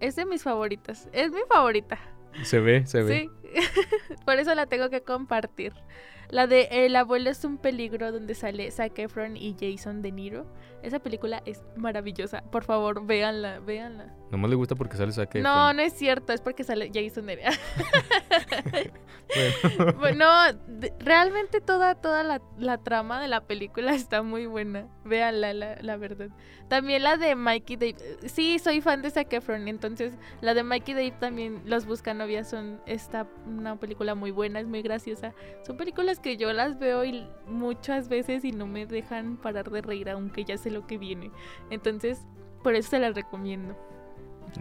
[0.00, 1.08] es de mis favoritas.
[1.12, 1.98] Es mi favorita.
[2.42, 3.30] Se ve, se ve.
[3.44, 3.60] Sí.
[4.24, 5.72] Por eso la tengo que compartir.
[6.28, 10.46] La de El abuelo es un peligro donde sale Zac Efron y Jason De Niro.
[10.82, 12.42] Esa película es maravillosa.
[12.52, 14.14] Por favor, véanla, véanla.
[14.30, 15.40] Nomás le gusta porque sale saque.
[15.40, 17.50] No, no es cierto, es porque sale Jason De Niro.
[19.98, 19.98] Bueno.
[20.00, 20.26] Bueno,
[20.98, 24.88] realmente toda, toda la, la trama de la película está muy buena.
[25.04, 26.30] Véanla, la, la verdad.
[26.68, 27.96] También la de Mikey Dave.
[28.26, 32.80] Sí, soy fan de Zac Efron, entonces la de Mikey Dave también, Los Buscanovias son
[32.86, 35.32] esta, una película muy buena, es muy graciosa.
[35.64, 39.82] Son películas que yo las veo y muchas veces y no me dejan parar de
[39.82, 41.30] reír, aunque ya sé lo que viene.
[41.70, 42.26] Entonces,
[42.62, 43.76] por eso se las recomiendo.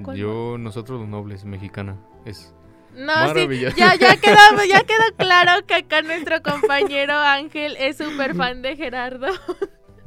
[0.03, 1.97] ¿Cuál Yo, nosotros los nobles, mexicana.
[2.25, 2.53] Es.
[2.95, 8.35] No, sí, ya, ya, quedó, ya quedó claro que acá nuestro compañero Ángel es súper
[8.35, 9.27] fan de Gerardo.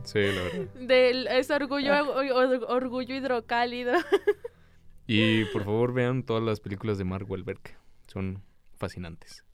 [0.04, 1.32] Sí, la verdad.
[1.38, 3.92] Es orgullo, or- orgullo hidrocálido.
[5.06, 7.60] Y por favor vean todas las películas de Mark Wahlberg.
[8.08, 8.42] Son
[8.76, 9.44] fascinantes.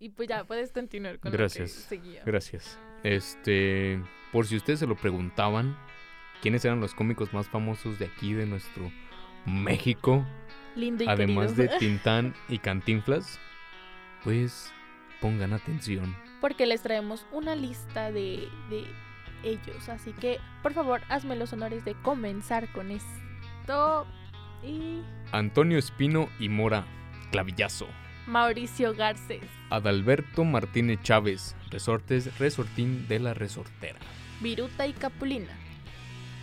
[0.00, 1.70] Y pues ya, puedes continuar con Gracias.
[1.70, 2.22] lo que seguía.
[2.26, 2.78] Gracias.
[3.04, 5.76] Este, por si ustedes se lo preguntaban,
[6.44, 8.92] quiénes eran los cómicos más famosos de aquí, de nuestro
[9.46, 10.26] México,
[10.76, 11.68] Lindo y además de.
[11.78, 13.40] Tintán y Cantinflas,
[14.22, 14.70] pues
[15.22, 16.14] pongan atención.
[16.42, 18.84] Porque les traemos una lista de, de
[19.42, 19.88] ellos.
[19.88, 24.06] Así que, por favor, hazme los honores de comenzar con esto.
[24.62, 25.00] Y
[25.32, 26.84] Antonio Espino y Mora,
[27.30, 27.86] clavillazo.
[28.26, 33.98] Mauricio Garces, Adalberto Martínez Chávez, Resortes, Resortín de la Resortera.
[34.40, 35.56] Viruta y Capulina,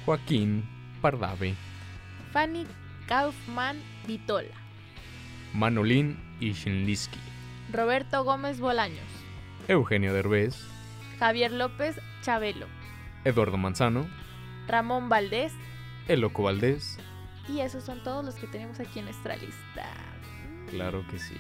[0.05, 0.67] Joaquín
[1.01, 1.55] Pardave,
[2.31, 2.65] Fanny
[3.07, 4.55] Kaufman Vitola,
[5.53, 7.19] Manolín y Shinliski,
[7.71, 9.07] Roberto Gómez Bolaños,
[9.67, 10.55] Eugenio Derbez,
[11.19, 12.67] Javier López Chabelo,
[13.25, 14.07] Eduardo Manzano,
[14.67, 15.53] Ramón Valdés.
[16.07, 16.97] El Loco Valdés.
[17.47, 19.85] Y esos son todos los que tenemos aquí en nuestra lista.
[20.69, 21.35] Claro que sí.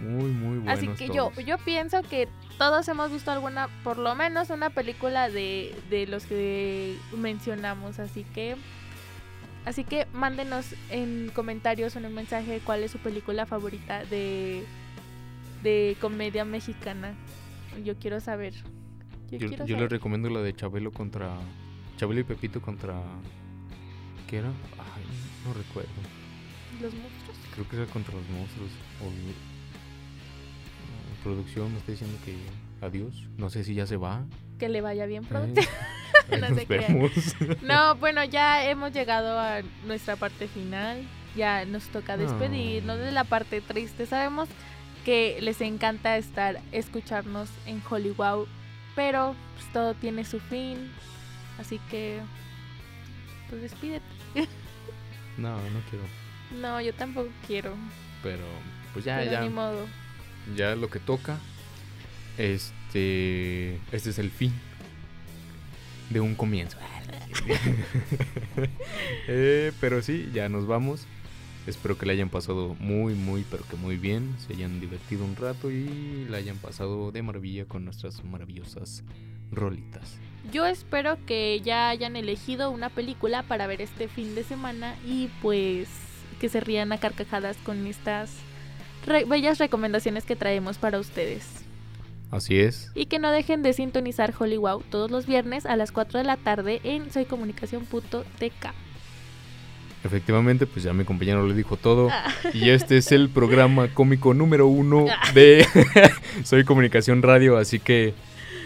[0.00, 1.34] Muy, muy buenos Así que todos.
[1.36, 6.06] yo, yo pienso que todos hemos visto alguna, por lo menos una película de, de
[6.06, 7.98] los que mencionamos.
[7.98, 8.56] Así que,
[9.64, 14.64] así que mándenos en comentarios o en un mensaje cuál es su película favorita de,
[15.62, 17.14] de comedia mexicana.
[17.84, 18.54] Yo quiero saber.
[19.30, 21.36] Yo, Yo, yo les recomiendo la de Chabelo contra.
[21.96, 22.94] Chabelo y Pepito contra.
[24.28, 24.48] ¿Qué era?
[24.48, 25.04] Ay,
[25.44, 25.90] no recuerdo.
[26.80, 27.36] Los monstruos.
[27.54, 28.70] Creo que era contra los monstruos.
[31.22, 32.36] Producción me está diciendo que
[32.84, 33.26] adiós.
[33.36, 34.22] No sé si ya se va.
[34.58, 35.60] Que le vaya bien Eh, pronto.
[36.30, 37.12] No vemos.
[37.62, 41.02] No, bueno, ya hemos llegado a nuestra parte final.
[41.36, 44.04] Ya nos toca despedirnos de la parte triste.
[44.06, 44.48] Sabemos
[45.04, 48.46] que les encanta estar escucharnos en Hollywood,
[48.94, 50.90] pero pues, todo tiene su fin.
[51.58, 52.20] Así que,
[53.48, 54.04] pues despídete.
[55.38, 56.04] No, no quiero.
[56.60, 57.72] No, yo tampoco quiero.
[58.24, 58.42] Pero,
[58.92, 59.40] pues ya, pero ya.
[59.42, 59.86] ni modo.
[60.56, 61.38] Ya lo que toca.
[62.36, 63.76] Este.
[63.92, 64.52] Este es el fin.
[66.10, 66.78] De un comienzo.
[69.30, 71.06] Eh, pero sí, ya nos vamos.
[71.66, 74.34] Espero que le hayan pasado muy, muy, pero que muy bien.
[74.38, 79.04] Se hayan divertido un rato y la hayan pasado de maravilla con nuestras maravillosas
[79.52, 80.16] rolitas.
[80.50, 85.28] Yo espero que ya hayan elegido una película para ver este fin de semana y
[85.42, 85.88] pues
[86.40, 88.30] que se rían a carcajadas con estas
[89.08, 91.44] re- bellas recomendaciones que traemos para ustedes.
[92.30, 92.90] Así es.
[92.94, 96.36] Y que no dejen de sintonizar Hollywood todos los viernes a las 4 de la
[96.36, 98.66] tarde en soycomunicación.tk.
[100.04, 102.08] Efectivamente, pues ya mi compañero le dijo todo.
[102.10, 102.32] Ah.
[102.54, 105.66] Y este es el programa cómico número uno de
[106.44, 107.56] Soy Comunicación Radio.
[107.56, 108.14] Así que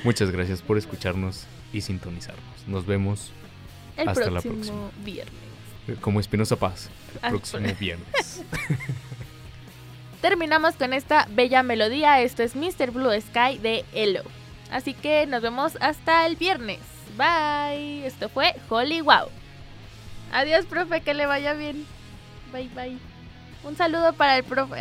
[0.05, 2.43] muchas gracias por escucharnos y sintonizarnos.
[2.67, 3.33] Nos vemos
[3.97, 4.91] El Hasta la próximo próxima.
[5.05, 5.35] viernes.
[6.01, 8.43] como Espinosa Paz el Ah, próximo por- viernes.
[10.23, 12.21] Terminamos con esta bella melodía.
[12.21, 12.93] Esto es Mr.
[12.93, 14.23] Blue Sky de Elo.
[14.71, 16.79] Así que nos vemos hasta el viernes.
[17.19, 18.07] Bye.
[18.07, 19.29] Esto fue Hollywood.
[20.33, 21.85] Adiós, profe, que le vaya bien.
[22.53, 22.97] Bye, bye.
[23.65, 24.81] Un saludo para el profe.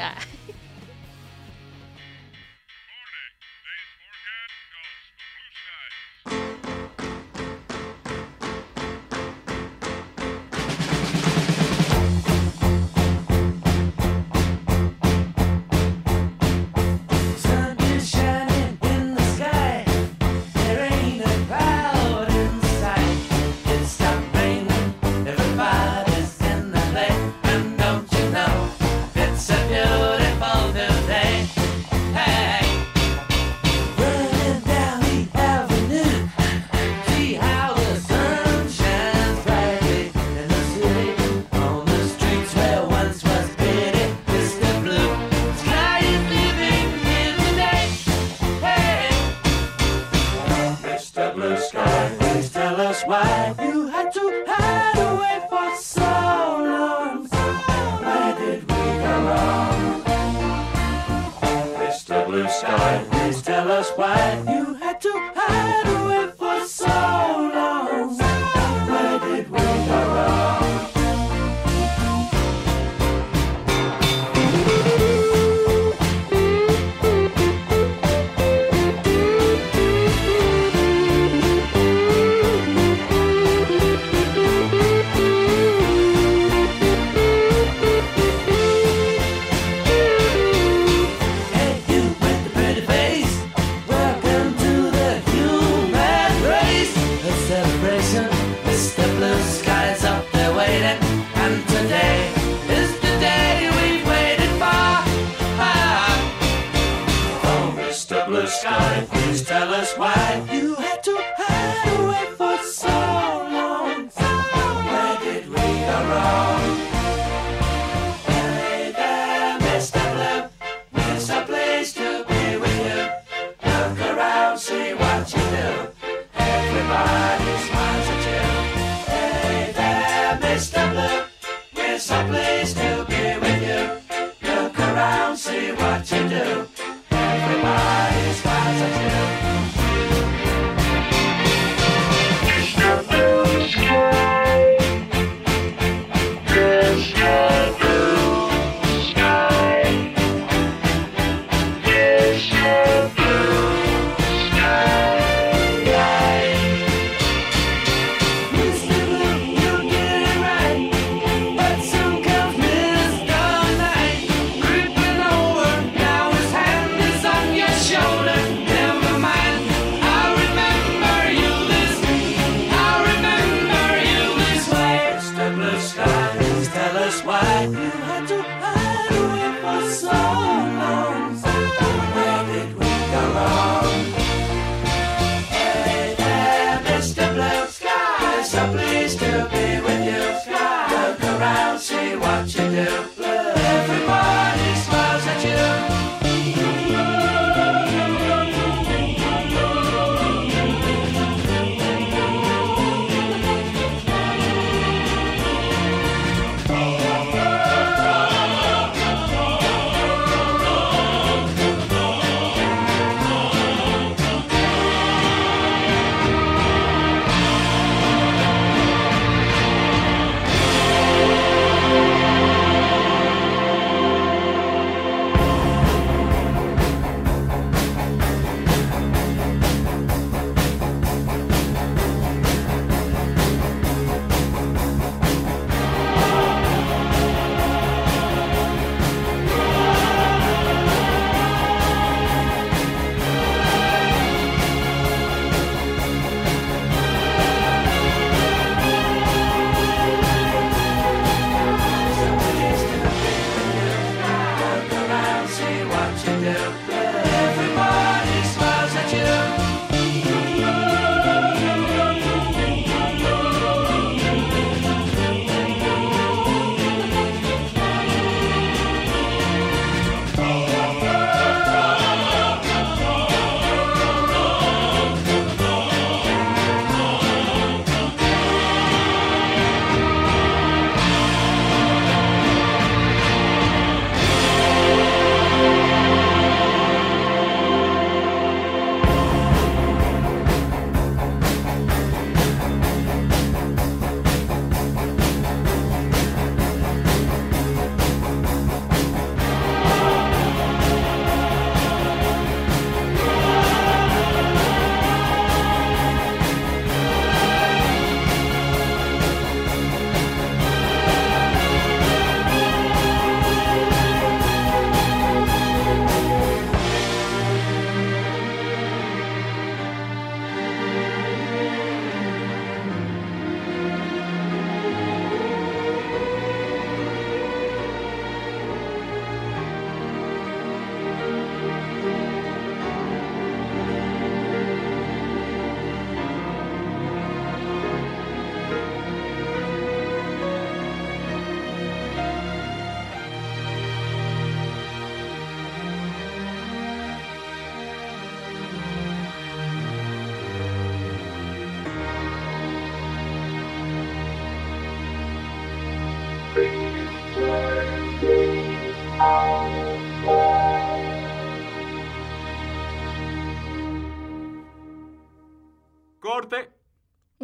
[63.81, 64.50] just white.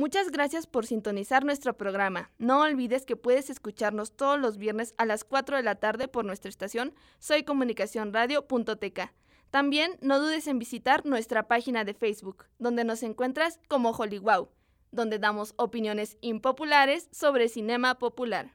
[0.07, 2.31] Muchas gracias por sintonizar nuestro programa.
[2.37, 6.23] No olvides que puedes escucharnos todos los viernes a las 4 de la tarde por
[6.23, 9.11] nuestra estación soycomunicacionradio.tk.
[9.51, 14.47] También no dudes en visitar nuestra página de Facebook, donde nos encuentras como HollyWow,
[14.93, 18.53] donde damos opiniones impopulares sobre cinema popular.